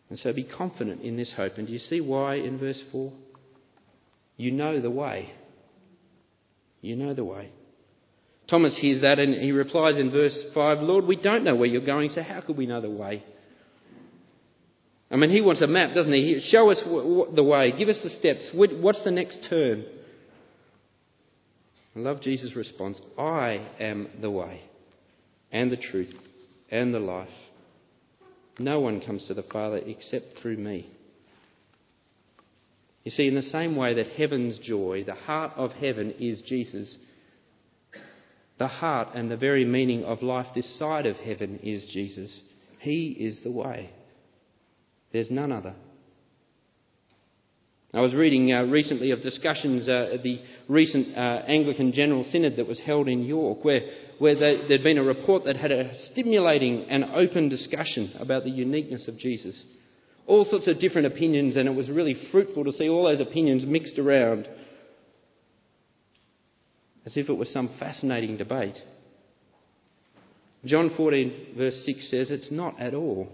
And 0.09 0.19
so 0.19 0.33
be 0.33 0.43
confident 0.43 1.01
in 1.01 1.15
this 1.15 1.33
hope. 1.33 1.53
And 1.55 1.67
do 1.67 1.71
you 1.71 1.79
see 1.79 2.01
why 2.01 2.35
in 2.35 2.59
verse 2.59 2.83
4? 2.91 3.13
You 4.41 4.49
know 4.49 4.81
the 4.81 4.89
way. 4.89 5.31
You 6.81 6.95
know 6.95 7.13
the 7.13 7.23
way. 7.23 7.51
Thomas 8.49 8.75
hears 8.75 9.03
that 9.03 9.19
and 9.19 9.35
he 9.35 9.51
replies 9.51 9.99
in 9.99 10.09
verse 10.09 10.35
5 10.55 10.79
Lord, 10.79 11.05
we 11.05 11.15
don't 11.15 11.43
know 11.43 11.55
where 11.55 11.67
you're 11.67 11.85
going, 11.85 12.09
so 12.09 12.23
how 12.23 12.41
could 12.41 12.57
we 12.57 12.65
know 12.65 12.81
the 12.81 12.89
way? 12.89 13.23
I 15.11 15.17
mean, 15.17 15.29
he 15.29 15.41
wants 15.41 15.61
a 15.61 15.67
map, 15.67 15.93
doesn't 15.93 16.11
he? 16.11 16.39
Show 16.51 16.71
us 16.71 16.81
the 16.83 17.43
way, 17.43 17.71
give 17.77 17.87
us 17.87 18.01
the 18.01 18.09
steps. 18.09 18.49
What's 18.55 19.03
the 19.03 19.11
next 19.11 19.45
turn? 19.47 19.85
I 21.95 21.99
love 21.99 22.21
Jesus' 22.21 22.55
response 22.55 22.99
I 23.19 23.67
am 23.79 24.07
the 24.21 24.31
way, 24.31 24.63
and 25.51 25.71
the 25.71 25.77
truth, 25.77 26.15
and 26.71 26.91
the 26.91 26.99
life. 26.99 27.29
No 28.57 28.79
one 28.79 29.01
comes 29.01 29.27
to 29.27 29.35
the 29.35 29.43
Father 29.43 29.77
except 29.85 30.39
through 30.41 30.57
me. 30.57 30.89
You 33.03 33.11
see, 33.11 33.27
in 33.27 33.35
the 33.35 33.41
same 33.41 33.75
way 33.75 33.95
that 33.95 34.07
heaven's 34.09 34.59
joy, 34.59 35.03
the 35.03 35.15
heart 35.15 35.53
of 35.55 35.71
heaven 35.71 36.11
is 36.19 36.41
Jesus, 36.43 36.95
the 38.59 38.67
heart 38.67 39.09
and 39.15 39.29
the 39.29 39.37
very 39.37 39.65
meaning 39.65 40.03
of 40.03 40.21
life 40.21 40.47
this 40.53 40.77
side 40.77 41.07
of 41.07 41.17
heaven 41.17 41.59
is 41.63 41.85
Jesus. 41.91 42.39
He 42.79 43.07
is 43.07 43.41
the 43.43 43.51
way. 43.51 43.89
There's 45.11 45.31
none 45.31 45.51
other. 45.51 45.75
I 47.93 47.99
was 47.99 48.15
reading 48.15 48.53
uh, 48.53 48.63
recently 48.63 49.11
of 49.11 49.21
discussions 49.21 49.89
uh, 49.89 50.11
at 50.13 50.23
the 50.23 50.39
recent 50.69 51.17
uh, 51.17 51.41
Anglican 51.45 51.91
General 51.91 52.23
Synod 52.23 52.55
that 52.55 52.67
was 52.67 52.79
held 52.79 53.09
in 53.09 53.23
York, 53.23 53.65
where, 53.65 53.81
where 54.17 54.35
there'd 54.35 54.83
been 54.83 54.97
a 54.97 55.03
report 55.03 55.43
that 55.43 55.57
had 55.57 55.73
a 55.73 55.93
stimulating 56.11 56.85
and 56.89 57.03
open 57.03 57.49
discussion 57.49 58.13
about 58.17 58.45
the 58.45 58.49
uniqueness 58.49 59.09
of 59.09 59.17
Jesus. 59.17 59.61
All 60.27 60.45
sorts 60.45 60.67
of 60.67 60.79
different 60.79 61.07
opinions, 61.07 61.57
and 61.57 61.67
it 61.67 61.75
was 61.75 61.89
really 61.89 62.15
fruitful 62.31 62.63
to 62.65 62.71
see 62.71 62.87
all 62.87 63.03
those 63.03 63.19
opinions 63.19 63.65
mixed 63.65 63.97
around 63.99 64.47
as 67.05 67.17
if 67.17 67.29
it 67.29 67.33
was 67.33 67.51
some 67.51 67.75
fascinating 67.79 68.37
debate. 68.37 68.77
John 70.65 70.91
14, 70.95 71.55
verse 71.57 71.83
6 71.85 72.11
says, 72.11 72.31
It's 72.31 72.51
not 72.51 72.79
at 72.79 72.93
all. 72.93 73.27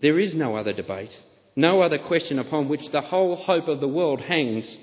There 0.00 0.18
is 0.18 0.34
no 0.34 0.56
other 0.56 0.72
debate, 0.72 1.10
no 1.54 1.82
other 1.82 1.98
question 1.98 2.38
upon 2.38 2.68
which 2.68 2.90
the 2.92 3.00
whole 3.00 3.36
hope 3.36 3.68
of 3.68 3.80
the 3.80 3.88
world 3.88 4.20
hangs. 4.20 4.78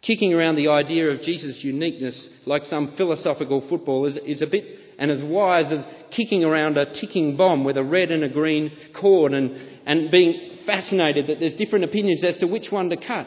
Kicking 0.00 0.32
around 0.32 0.56
the 0.56 0.68
idea 0.68 1.10
of 1.10 1.22
Jesus' 1.22 1.58
uniqueness 1.62 2.28
like 2.46 2.62
some 2.64 2.94
philosophical 2.96 3.66
football 3.68 4.06
is, 4.06 4.16
is 4.18 4.42
a 4.42 4.46
bit 4.46 4.64
and 4.98 5.10
as 5.10 5.22
wise 5.22 5.72
as 5.72 5.84
kicking 6.14 6.44
around 6.44 6.76
a 6.76 6.92
ticking 6.92 7.36
bomb 7.36 7.64
with 7.64 7.76
a 7.76 7.84
red 7.84 8.10
and 8.10 8.24
a 8.24 8.28
green 8.28 8.72
cord 9.00 9.32
and, 9.32 9.52
and 9.86 10.10
being 10.10 10.58
fascinated 10.66 11.28
that 11.28 11.38
there's 11.38 11.54
different 11.54 11.84
opinions 11.84 12.24
as 12.24 12.36
to 12.38 12.46
which 12.46 12.66
one 12.70 12.90
to 12.90 12.96
cut. 12.96 13.26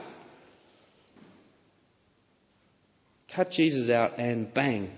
Cut 3.33 3.51
Jesus 3.51 3.89
out 3.89 4.19
and 4.19 4.53
bang, 4.53 4.91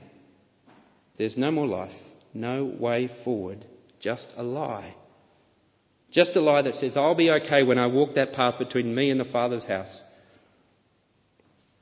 there's 1.18 1.38
no 1.38 1.52
more 1.52 1.68
life, 1.68 1.92
no 2.34 2.66
way 2.66 3.08
forward, 3.24 3.64
just 4.02 4.28
a 4.36 4.44
lie. 4.44 4.96
Just 6.12 6.36
a 6.36 6.42
lie 6.42 6.64
that 6.64 6.76
says, 6.76 6.94
I'll 6.96 7.16
be 7.16 7.32
okay 7.32 7.64
when 7.64 7.78
I 7.78 7.88
walk 7.88 8.16
that 8.16 8.34
path 8.34 8.56
between 8.60 8.94
me 8.94 9.10
and 9.12 9.20
the 9.20 9.32
Father's 9.32 9.64
house. 9.64 10.02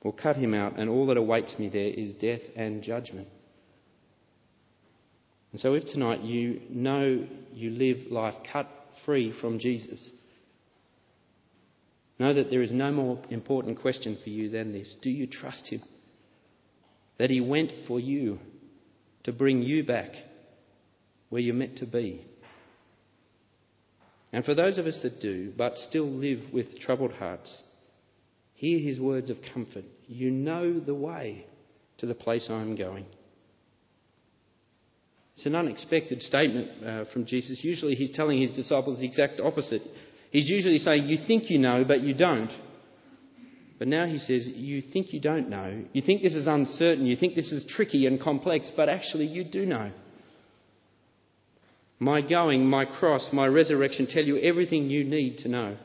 We'll 0.04 0.14
cut 0.14 0.36
him 0.36 0.54
out, 0.54 0.80
and 0.80 0.90
all 0.90 1.06
that 1.08 1.18
awaits 1.18 1.58
me 1.60 1.70
there 1.70 1.88
is 1.88 2.14
death 2.16 2.42
and 2.56 2.82
judgment. 2.82 3.28
And 5.52 5.60
so, 5.60 5.74
if 5.74 5.86
tonight 5.86 6.22
you 6.22 6.62
know 6.70 7.28
you 7.54 7.72
live 7.72 8.12
life 8.12 8.36
cut 8.52 8.70
free 9.06 9.34
from 9.42 9.60
Jesus, 9.60 10.10
know 12.22 12.34
that 12.34 12.52
there 12.52 12.62
is 12.62 12.72
no 12.72 12.92
more 12.92 13.20
important 13.30 13.82
question 13.82 14.18
for 14.24 14.30
you 14.30 14.50
than 14.50 14.72
this 14.72 14.96
Do 15.02 15.10
you 15.10 15.28
trust 15.28 15.68
him? 15.68 15.82
That 17.18 17.30
he 17.30 17.42
went 17.42 17.72
for 17.88 18.00
you 18.00 18.40
to 19.24 19.34
bring 19.34 19.62
you 19.62 19.84
back 19.84 20.12
where 21.30 21.42
you're 21.42 21.56
meant 21.56 21.78
to 21.78 21.86
be. 21.86 22.26
And 24.34 24.46
for 24.46 24.56
those 24.56 24.78
of 24.78 24.86
us 24.86 25.00
that 25.04 25.20
do, 25.20 25.52
but 25.58 25.78
still 25.78 26.10
live 26.10 26.40
with 26.54 26.80
troubled 26.80 27.12
hearts, 27.12 27.62
hear 28.54 28.80
his 28.80 29.00
words 29.00 29.30
of 29.30 29.38
comfort. 29.54 29.84
You 30.08 30.32
know 30.32 30.80
the 30.80 30.96
way 30.96 31.46
to 31.98 32.06
the 32.06 32.16
place 32.16 32.48
I 32.50 32.62
am 32.62 32.76
going. 32.76 33.06
It's 35.42 35.48
an 35.48 35.56
unexpected 35.56 36.22
statement 36.22 36.70
uh, 36.86 37.06
from 37.12 37.26
Jesus. 37.26 37.64
Usually 37.64 37.96
he's 37.96 38.12
telling 38.12 38.40
his 38.40 38.52
disciples 38.52 39.00
the 39.00 39.08
exact 39.08 39.40
opposite. 39.44 39.82
He's 40.30 40.48
usually 40.48 40.78
saying, 40.78 41.08
You 41.08 41.18
think 41.26 41.50
you 41.50 41.58
know, 41.58 41.84
but 41.84 42.02
you 42.02 42.14
don't. 42.14 42.52
But 43.80 43.88
now 43.88 44.06
he 44.06 44.20
says, 44.20 44.46
You 44.46 44.84
think 44.84 45.12
you 45.12 45.20
don't 45.20 45.50
know. 45.50 45.84
You 45.94 46.04
think 46.04 46.22
this 46.22 46.36
is 46.36 46.46
uncertain. 46.46 47.08
You 47.08 47.16
think 47.16 47.34
this 47.34 47.52
is 47.52 47.66
tricky 47.68 48.06
and 48.06 48.22
complex, 48.22 48.72
but 48.78 48.88
actually 48.88 49.26
you 49.26 49.44
do 49.44 49.66
know. 49.66 49.92
My 51.98 52.22
going, 52.22 52.64
my 52.64 52.86
cross, 52.86 53.28
my 53.34 53.48
resurrection 53.48 54.06
tell 54.06 54.24
you 54.24 54.38
everything 54.38 54.92
you 54.92 55.04
need 55.04 55.40
to 55.40 55.50
know. 55.50 55.76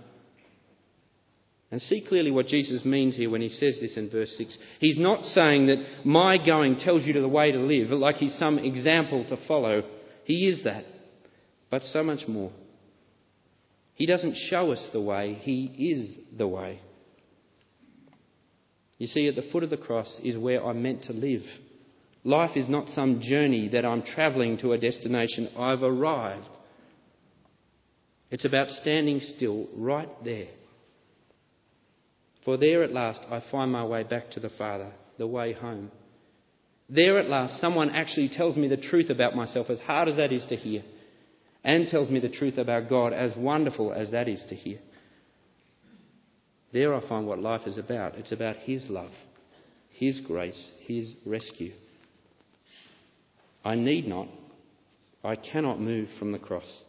And 1.71 1.83
see 1.83 2.05
clearly 2.07 2.31
what 2.31 2.47
Jesus 2.47 2.85
means 2.85 3.17
here 3.17 3.29
when 3.29 3.41
he 3.41 3.49
says 3.49 3.79
this 3.81 3.97
in 3.97 4.09
verse 4.09 4.33
6. 4.39 4.57
He's 4.79 4.99
not 4.99 5.25
saying 5.25 5.67
that 5.67 5.85
my 6.05 6.39
going 6.45 6.77
tells 6.77 7.05
you 7.05 7.13
the 7.13 7.29
way 7.29 7.51
to 7.51 7.59
live, 7.59 7.91
like 7.91 8.17
he's 8.17 8.39
some 8.39 8.59
example 8.59 9.25
to 9.29 9.37
follow. 9.49 9.83
He 10.25 10.47
is 10.49 10.63
that, 10.65 10.85
but 11.71 11.83
so 11.83 12.03
much 12.05 12.29
more. 12.29 12.53
He 13.95 14.07
doesn't 14.07 14.37
show 14.49 14.73
us 14.73 14.91
the 14.93 15.01
way, 15.01 15.35
he 15.35 15.65
is 15.93 16.19
the 16.37 16.47
way. 16.47 16.81
You 18.99 19.07
see, 19.07 19.29
at 19.29 19.35
the 19.35 19.49
foot 19.51 19.63
of 19.63 19.71
the 19.71 19.77
cross 19.77 20.21
is 20.23 20.39
where 20.39 20.65
I'm 20.65 20.83
meant 20.83 21.05
to 21.05 21.13
live. 21.13 21.43
Life 22.25 22.57
is 22.57 22.69
not 22.69 22.89
some 22.89 23.21
journey 23.23 23.69
that 23.69 23.85
I'm 23.85 24.03
travelling 24.03 24.59
to 24.59 24.73
a 24.73 24.79
destination. 24.79 25.49
I've 25.57 25.83
arrived. 25.83 26.49
It's 28.31 28.45
about 28.45 28.71
standing 28.71 29.21
still 29.21 29.69
right 29.77 30.09
there. 30.25 30.49
For 32.47 32.57
there 32.57 32.85
at 32.85 32.93
last 32.93 33.23
I 33.29 33.43
find 33.51 33.73
my 33.73 33.85
way 33.85 34.05
back 34.05 34.31
to 34.31 34.41
the 34.41 34.51
Father, 34.51 34.93
the 35.19 35.27
way 35.27 35.53
home. 35.53 35.91
There 36.89 37.19
at 37.19 37.29
last 37.29 37.61
someone 37.61 37.91
actually 37.91 38.29
tells 38.29 38.57
me 38.57 38.69
the 38.69 38.77
truth 38.77 39.11
about 39.11 39.35
myself, 39.35 39.69
as 39.69 39.81
hard 39.81 40.09
as 40.09 40.17
that 40.17 40.33
is 40.33 40.47
to 40.47 40.57
hear, 40.57 40.85
and 41.65 41.89
tells 41.89 42.09
me 42.09 42.21
the 42.21 42.29
truth 42.29 42.57
about 42.57 42.89
God, 42.89 43.13
as 43.13 43.37
wonderful 43.37 43.93
as 43.93 44.13
that 44.13 44.29
is 44.29 44.45
to 44.49 44.55
hear. 44.55 44.79
There 46.73 46.95
I 46.95 47.07
find 47.09 47.27
what 47.27 47.41
life 47.41 47.67
is 47.67 47.79
about. 47.79 48.15
It's 48.15 48.31
about 48.31 48.59
His 48.59 48.89
love, 48.89 49.11
His 49.91 50.21
grace, 50.21 50.71
His 50.87 51.15
rescue. 51.27 51.73
I 53.65 53.75
need 53.75 54.07
not, 54.07 54.29
I 55.25 55.35
cannot 55.35 55.81
move 55.81 56.09
from 56.21 56.31
the 56.31 56.39
cross. 56.39 56.85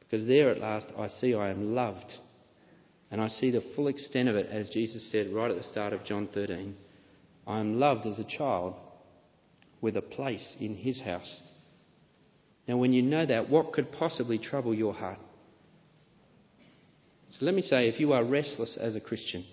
Because 0.00 0.26
there 0.26 0.48
at 0.48 0.60
last 0.60 0.90
I 0.96 1.08
see 1.08 1.34
I 1.34 1.50
am 1.50 1.74
loved. 1.74 2.14
And 3.14 3.22
I 3.22 3.28
see 3.28 3.52
the 3.52 3.62
full 3.76 3.86
extent 3.86 4.28
of 4.28 4.34
it, 4.34 4.48
as 4.50 4.68
Jesus 4.70 5.08
said 5.12 5.32
right 5.32 5.48
at 5.48 5.56
the 5.56 5.62
start 5.62 5.92
of 5.92 6.04
John 6.04 6.28
13. 6.34 6.74
I 7.46 7.60
am 7.60 7.78
loved 7.78 8.08
as 8.08 8.18
a 8.18 8.24
child 8.24 8.74
with 9.80 9.96
a 9.96 10.02
place 10.02 10.56
in 10.58 10.74
his 10.74 11.00
house. 11.00 11.38
Now, 12.66 12.76
when 12.76 12.92
you 12.92 13.02
know 13.02 13.24
that, 13.24 13.48
what 13.48 13.72
could 13.72 13.92
possibly 13.92 14.36
trouble 14.36 14.74
your 14.74 14.92
heart? 14.92 15.20
So 17.38 17.44
let 17.44 17.54
me 17.54 17.62
say 17.62 17.86
if 17.86 18.00
you 18.00 18.12
are 18.14 18.24
restless 18.24 18.76
as 18.80 18.96
a 18.96 19.00
Christian, 19.00 19.46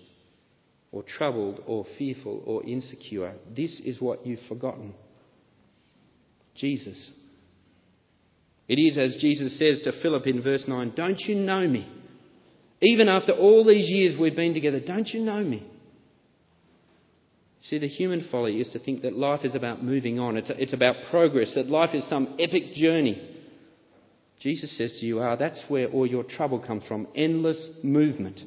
or 0.90 1.04
troubled, 1.04 1.62
or 1.64 1.86
fearful, 1.96 2.42
or 2.44 2.64
insecure, 2.64 3.36
this 3.54 3.80
is 3.84 4.00
what 4.00 4.26
you've 4.26 4.44
forgotten. 4.48 4.92
Jesus. 6.56 7.12
It 8.66 8.80
is 8.80 8.98
as 8.98 9.18
Jesus 9.20 9.56
says 9.56 9.82
to 9.82 9.92
Philip 10.02 10.26
in 10.26 10.42
verse 10.42 10.64
9 10.66 10.94
Don't 10.96 11.20
you 11.20 11.36
know 11.36 11.68
me? 11.68 12.01
Even 12.82 13.08
after 13.08 13.32
all 13.32 13.64
these 13.64 13.88
years 13.88 14.18
we've 14.18 14.34
been 14.34 14.54
together, 14.54 14.80
don't 14.80 15.08
you 15.08 15.20
know 15.20 15.42
me? 15.42 15.66
See, 17.62 17.78
the 17.78 17.86
human 17.86 18.26
folly 18.28 18.60
is 18.60 18.70
to 18.70 18.80
think 18.80 19.02
that 19.02 19.12
life 19.12 19.44
is 19.44 19.54
about 19.54 19.84
moving 19.84 20.18
on, 20.18 20.36
it's, 20.36 20.50
it's 20.56 20.72
about 20.72 20.96
progress, 21.08 21.54
that 21.54 21.66
life 21.68 21.94
is 21.94 22.06
some 22.08 22.34
epic 22.40 22.74
journey. 22.74 23.28
Jesus 24.40 24.76
says 24.76 24.98
to 24.98 25.06
you, 25.06 25.20
Ah, 25.20 25.36
that's 25.36 25.62
where 25.68 25.86
all 25.86 26.04
your 26.04 26.24
trouble 26.24 26.58
comes 26.58 26.82
from 26.88 27.06
endless 27.14 27.68
movement. 27.84 28.40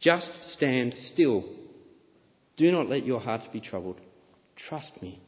Just 0.00 0.42
stand 0.52 0.94
still. 0.96 1.44
Do 2.56 2.72
not 2.72 2.88
let 2.88 3.04
your 3.04 3.20
hearts 3.20 3.46
be 3.52 3.60
troubled. 3.60 4.00
Trust 4.56 5.02
me. 5.02 5.20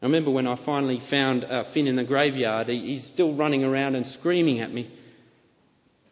I 0.00 0.06
remember 0.06 0.30
when 0.30 0.46
I 0.46 0.64
finally 0.64 1.00
found 1.10 1.44
uh, 1.44 1.64
Finn 1.74 1.88
in 1.88 1.96
the 1.96 2.04
graveyard, 2.04 2.68
he, 2.68 2.94
he's 2.94 3.10
still 3.12 3.36
running 3.36 3.64
around 3.64 3.96
and 3.96 4.06
screaming 4.06 4.60
at 4.60 4.72
me. 4.72 5.00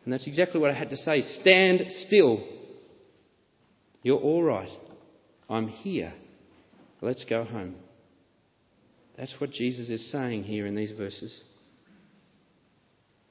And 0.05 0.13
that's 0.13 0.27
exactly 0.27 0.61
what 0.61 0.71
I 0.71 0.75
had 0.75 0.91
to 0.91 0.97
say. 0.97 1.23
Stand 1.23 1.85
still. 2.07 2.45
You're 4.03 4.19
all 4.19 4.43
right. 4.43 4.71
I'm 5.49 5.69
here. 5.69 6.13
Let's 7.01 7.25
go 7.25 7.45
home. 7.45 7.77
That's 9.17 9.35
what 9.39 9.51
Jesus 9.51 9.91
is 9.91 10.11
saying 10.11 10.45
here 10.45 10.67
in 10.67 10.75
these 10.75 10.93
verses. 10.93 11.41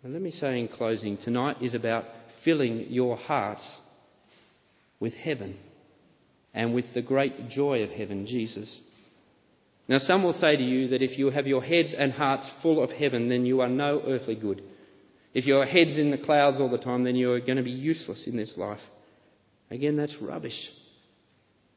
And 0.04 0.14
let 0.14 0.22
me 0.22 0.32
say 0.32 0.60
in 0.60 0.68
closing 0.68 1.18
tonight 1.18 1.58
is 1.62 1.76
about 1.76 2.06
filling 2.44 2.88
your 2.90 3.18
hearts 3.18 3.68
with 5.00 5.14
heaven 5.14 5.58
and 6.54 6.74
with 6.74 6.86
the 6.94 7.02
great 7.02 7.50
joy 7.50 7.84
of 7.84 7.90
heaven, 7.90 8.26
Jesus. 8.26 8.80
Now, 9.88 10.00
some 10.00 10.24
will 10.24 10.34
say 10.34 10.56
to 10.56 10.64
you 10.64 10.90
that 10.90 11.02
if 11.02 11.18
you 11.18 11.30
have 11.30 11.48
your 11.48 11.64
heads 11.64 11.94
and 11.98 12.12
hearts 12.12 12.50
full 12.62 12.84
of 12.84 12.92
heaven, 12.92 13.30
then 13.30 13.46
you 13.46 13.62
are 13.62 13.70
no 13.70 14.02
earthly 14.06 14.36
good. 14.36 14.64
If 15.34 15.46
your 15.46 15.66
head's 15.66 15.98
in 15.98 16.12
the 16.12 16.18
clouds 16.18 16.60
all 16.60 16.70
the 16.70 16.78
time, 16.78 17.04
then 17.04 17.16
you're 17.16 17.40
going 17.40 17.58
to 17.58 17.64
be 17.64 17.72
useless 17.72 18.28
in 18.28 18.36
this 18.36 18.54
life. 18.58 18.82
Again, 19.70 19.96
that's 19.96 20.16
rubbish. 20.22 20.70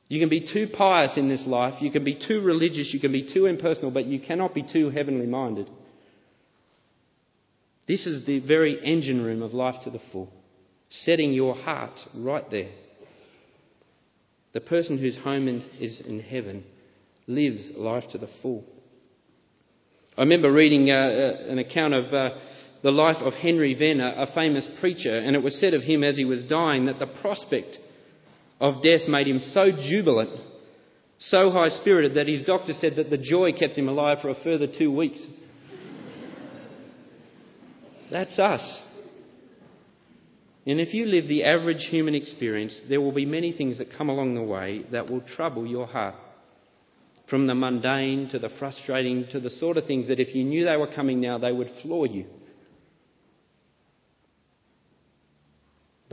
You 0.09 0.21
can 0.21 0.29
be 0.29 0.41
too 0.53 0.69
pious 0.77 1.17
in 1.17 1.29
this 1.29 1.47
life, 1.47 1.81
you 1.81 1.91
can 1.91 2.05
be 2.05 2.15
too 2.15 2.41
religious, 2.43 2.93
you 2.93 3.01
can 3.01 3.13
be 3.13 3.33
too 3.33 3.47
impersonal, 3.47 3.91
but 3.91 4.05
you 4.05 4.21
cannot 4.21 4.55
be 4.55 4.63
too 4.63 4.91
heavenly 4.91 5.27
minded. 5.27 5.71
This 7.87 8.07
is 8.07 8.27
the 8.27 8.41
very 8.41 8.79
engine 8.85 9.23
room 9.23 9.43
of 9.43 9.55
life 9.55 9.77
to 9.85 9.91
the 9.91 10.01
full, 10.13 10.33
setting 10.91 11.33
your 11.33 11.55
heart 11.55 11.99
right 12.15 12.49
there. 12.51 12.71
The 14.53 14.61
person 14.61 14.99
whose 14.99 15.17
home 15.17 15.49
is 15.81 16.01
in 16.07 16.21
heaven 16.21 16.65
lives 17.27 17.73
life 17.77 18.05
to 18.13 18.19
the 18.19 18.29
full. 18.43 18.65
I 20.17 20.21
remember 20.21 20.53
reading 20.53 20.91
uh, 20.91 20.95
uh, 20.95 21.51
an 21.51 21.59
account 21.59 21.95
of 21.95 22.15
uh, 22.15 22.31
the 22.85 22.93
life 22.93 23.17
of 23.23 23.33
Henry 23.33 23.73
Venner, 23.75 24.13
a 24.15 24.27
famous 24.35 24.69
preacher, 24.79 25.17
and 25.17 25.35
it 25.35 25.43
was 25.43 25.59
said 25.59 25.73
of 25.73 25.81
him 25.81 26.05
as 26.05 26.17
he 26.17 26.27
was 26.27 26.45
dying 26.45 26.85
that 26.85 26.99
the 26.99 27.07
prospect 27.07 27.79
of 28.61 28.83
death 28.83 29.09
made 29.09 29.27
him 29.27 29.41
so 29.41 29.71
jubilant, 29.71 30.39
so 31.19 31.51
high 31.51 31.71
spirited, 31.71 32.15
that 32.17 32.29
his 32.29 32.43
doctor 32.43 32.75
said 32.75 32.97
that 32.97 33.09
the 33.09 33.17
joy 33.17 33.53
kept 33.53 33.73
him 33.73 33.89
alive 33.89 34.19
for 34.21 34.29
a 34.29 34.35
further 34.45 34.67
two 34.67 34.95
weeks. 34.95 35.19
That's 38.13 38.39
us. 38.39 38.83
And 40.67 40.79
if 40.79 40.93
you 40.93 41.07
live 41.07 41.27
the 41.27 41.45
average 41.45 41.87
human 41.89 42.15
experience, 42.15 42.79
there 42.91 43.01
will 43.01 43.13
be 43.13 43.25
many 43.25 43.53
things 43.53 43.79
that 43.79 43.97
come 43.97 44.11
along 44.11 44.35
the 44.35 44.43
way 44.43 44.85
that 44.93 45.11
will 45.11 45.23
trouble 45.23 45.67
your 45.67 45.87
heart. 45.87 46.17
From 47.31 47.47
the 47.47 47.55
mundane 47.55 48.29
to 48.29 48.39
the 48.39 48.51
frustrating 48.59 49.27
to 49.31 49.41
the 49.41 49.49
sort 49.49 49.79
of 49.79 49.87
things 49.87 50.09
that 50.09 50.21
if 50.21 50.35
you 50.35 50.45
knew 50.45 50.67
they 50.67 50.77
were 50.77 50.95
coming 50.95 51.23
now, 51.23 51.39
they 51.39 51.51
would 51.51 51.71
floor 51.83 52.07
you. 52.07 52.27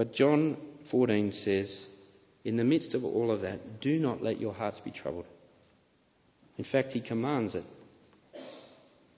But 0.02 0.14
John 0.14 0.58
14 0.90 1.32
says, 1.32 1.86
in 2.44 2.58
the 2.58 2.64
midst 2.64 2.96
of 2.96 3.06
all 3.06 3.30
of 3.30 3.42
that, 3.42 3.82
do 3.82 4.00
not 4.00 4.24
let 4.24 4.42
your 4.42 4.52
hearts 4.52 4.82
be 4.84 4.90
troubled. 4.90 5.26
In 6.58 6.64
fact, 6.64 6.94
he 6.94 7.02
commands 7.02 7.54
it. 7.54 7.64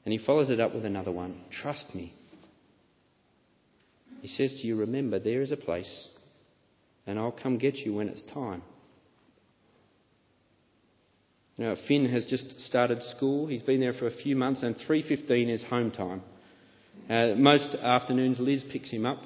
And 0.04 0.12
he 0.12 0.17
follows 0.17 0.50
it 0.50 0.60
up 0.60 0.76
with 0.76 0.84
another 0.84 1.13
one 1.13 1.39
trust 1.50 1.96
me. 1.96 2.13
He 4.19 4.28
says 4.28 4.60
to 4.60 4.67
you, 4.67 4.76
remember, 4.76 5.19
there 5.19 5.41
is 5.41 5.54
a 5.54 5.56
place, 5.56 6.10
and 7.08 7.17
I'll 7.17 7.32
come 7.32 7.58
get 7.58 7.78
you 7.78 7.93
when 7.93 8.10
it's 8.10 8.24
time. 8.34 8.62
Now, 11.58 11.78
Finn 11.88 12.10
has 12.10 12.26
just 12.26 12.60
started 12.60 13.02
school. 13.04 13.48
He's 13.48 13.62
been 13.62 13.80
there 13.80 13.93
for 13.93 14.08
a 14.08 14.17
few 14.17 14.36
months, 14.36 14.63
and 14.63 14.76
3.15 14.76 15.50
is 15.50 15.63
home 15.63 15.91
time. 15.91 16.24
Uh, 17.10 17.36
most 17.38 17.74
afternoons, 17.74 18.38
Liz 18.41 18.65
picks 18.69 18.91
him 18.91 19.06
up. 19.06 19.19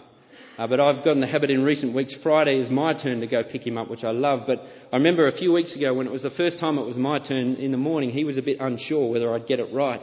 Uh, 0.57 0.65
but 0.65 0.79
I've 0.79 1.03
gotten 1.03 1.21
the 1.21 1.27
habit 1.27 1.51
in 1.51 1.63
recent 1.63 1.93
weeks, 1.93 2.15
Friday 2.23 2.57
is 2.57 2.69
my 2.71 2.93
turn 2.99 3.19
to 3.19 3.27
go 3.27 3.43
pick 3.43 3.65
him 3.65 3.77
up, 3.77 3.91
which 3.91 4.03
I 4.03 4.09
love. 4.09 4.41
But 4.47 4.63
I 4.91 4.97
remember 4.97 5.27
a 5.27 5.31
few 5.31 5.53
weeks 5.53 5.75
ago 5.75 5.93
when 5.93 6.07
it 6.07 6.11
was 6.11 6.23
the 6.23 6.31
first 6.31 6.59
time 6.59 6.79
it 6.79 6.85
was 6.85 6.97
my 6.97 7.19
turn 7.19 7.55
in 7.55 7.71
the 7.71 7.77
morning, 7.77 8.09
he 8.09 8.23
was 8.23 8.39
a 8.39 8.41
bit 8.41 8.57
unsure 8.59 9.11
whether 9.11 9.31
I'd 9.33 9.45
get 9.45 9.59
it 9.59 9.71
right. 9.71 10.01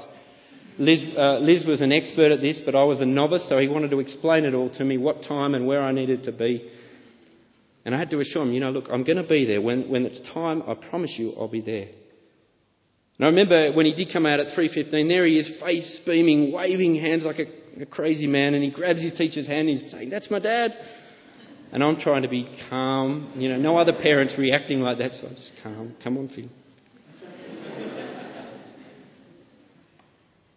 Liz, 0.79 1.05
uh, 1.17 1.39
Liz 1.39 1.67
was 1.67 1.81
an 1.81 1.93
expert 1.93 2.31
at 2.31 2.41
this, 2.41 2.61
but 2.65 2.77
I 2.77 2.85
was 2.85 3.01
a 3.01 3.07
novice, 3.07 3.49
so 3.49 3.59
he 3.59 3.67
wanted 3.67 3.91
to 3.91 3.99
explain 3.99 4.45
it 4.45 4.55
all 4.55 4.71
to 4.71 4.85
me, 4.85 4.97
what 4.97 5.23
time 5.23 5.57
and 5.57 5.67
where 5.67 5.83
I 5.83 5.91
needed 5.91 6.25
to 6.25 6.33
be. 6.33 6.71
And 7.85 7.95
I 7.95 7.99
had 7.99 8.11
to 8.11 8.21
assure 8.21 8.43
him, 8.43 8.53
you 8.53 8.61
know, 8.61 8.71
look, 8.71 8.87
I'm 8.93 9.05
going 9.05 9.19
to 9.19 9.29
be 9.29 9.45
there. 9.45 9.61
When, 9.61 9.89
when 9.89 10.07
it's 10.07 10.21
time, 10.33 10.63
I 10.69 10.75
promise 10.75 11.15
you 11.19 11.33
I'll 11.39 11.49
be 11.49 11.61
there. 11.61 11.89
And 13.19 13.25
I 13.25 13.27
remember 13.27 13.73
when 13.73 13.87
he 13.87 13.95
did 13.95 14.13
come 14.13 14.25
out 14.25 14.41
at 14.41 14.57
3.15, 14.57 15.09
there 15.09 15.27
he 15.27 15.39
is, 15.39 15.51
face 15.61 16.01
beaming, 16.07 16.53
waving 16.53 16.97
hands 16.97 17.25
like 17.25 17.39
a 17.41 17.64
a 17.81 17.87
crazy 17.87 18.27
man, 18.27 18.55
and 18.55 18.63
he 18.63 18.71
grabs 18.71 19.03
his 19.03 19.15
teacher's 19.15 19.47
hand 19.47 19.69
and 19.69 19.79
he's 19.79 19.91
saying, 19.91 20.11
That's 20.11 20.31
my 20.31 20.39
dad. 20.39 20.73
And 21.73 21.83
I'm 21.83 21.97
trying 21.97 22.23
to 22.23 22.29
be 22.29 22.49
calm. 22.71 23.33
You 23.37 23.49
know, 23.49 23.57
no 23.57 23.77
other 23.77 23.93
parents 23.93 24.35
reacting 24.39 24.81
like 24.81 24.99
that, 24.99 25.15
so 25.15 25.27
I 25.27 25.31
just 25.31 25.53
calm. 25.63 25.97
Come 26.03 26.19
on, 26.19 26.29
Phil. 26.29 26.49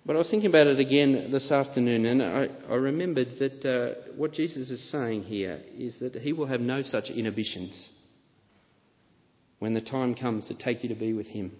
But 0.07 0.15
I 0.15 0.19
was 0.19 0.29
thinking 0.29 0.49
about 0.49 0.67
it 0.67 0.79
again 0.79 1.31
this 1.33 1.51
afternoon, 1.51 2.05
and 2.05 2.23
I, 2.23 2.47
I 2.69 2.75
remembered 2.75 3.27
that 3.39 3.65
uh, 3.65 4.11
what 4.15 4.31
Jesus 4.31 4.69
is 4.69 4.89
saying 4.89 5.23
here 5.23 5.59
is 5.77 5.99
that 5.99 6.15
he 6.15 6.31
will 6.31 6.45
have 6.45 6.61
no 6.61 6.81
such 6.81 7.09
inhibitions 7.09 7.89
when 9.59 9.73
the 9.73 9.81
time 9.81 10.15
comes 10.15 10.45
to 10.45 10.53
take 10.53 10.81
you 10.81 10.87
to 10.89 10.95
be 10.95 11.11
with 11.11 11.27
him. 11.27 11.51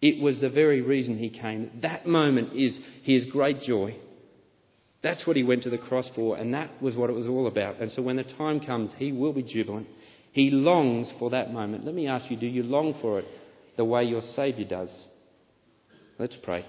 It 0.00 0.20
was 0.20 0.40
the 0.40 0.50
very 0.50 0.80
reason 0.80 1.16
he 1.16 1.30
came. 1.30 1.70
That 1.82 2.04
moment 2.04 2.56
is 2.56 2.80
his 3.04 3.26
great 3.26 3.60
joy. 3.60 3.96
That's 5.02 5.26
what 5.26 5.36
he 5.36 5.42
went 5.42 5.64
to 5.64 5.70
the 5.70 5.78
cross 5.78 6.10
for, 6.14 6.36
and 6.36 6.54
that 6.54 6.80
was 6.80 6.96
what 6.96 7.10
it 7.10 7.14
was 7.14 7.26
all 7.26 7.48
about. 7.48 7.80
And 7.80 7.90
so 7.90 8.02
when 8.02 8.16
the 8.16 8.24
time 8.24 8.60
comes, 8.60 8.92
he 8.96 9.10
will 9.10 9.32
be 9.32 9.42
jubilant. 9.42 9.88
He 10.30 10.50
longs 10.50 11.12
for 11.18 11.30
that 11.30 11.52
moment. 11.52 11.84
Let 11.84 11.94
me 11.94 12.06
ask 12.06 12.30
you 12.30 12.36
do 12.36 12.46
you 12.46 12.62
long 12.62 12.98
for 13.00 13.18
it 13.18 13.26
the 13.76 13.84
way 13.84 14.04
your 14.04 14.22
Saviour 14.22 14.68
does? 14.68 14.90
Let's 16.18 16.36
pray. 16.36 16.64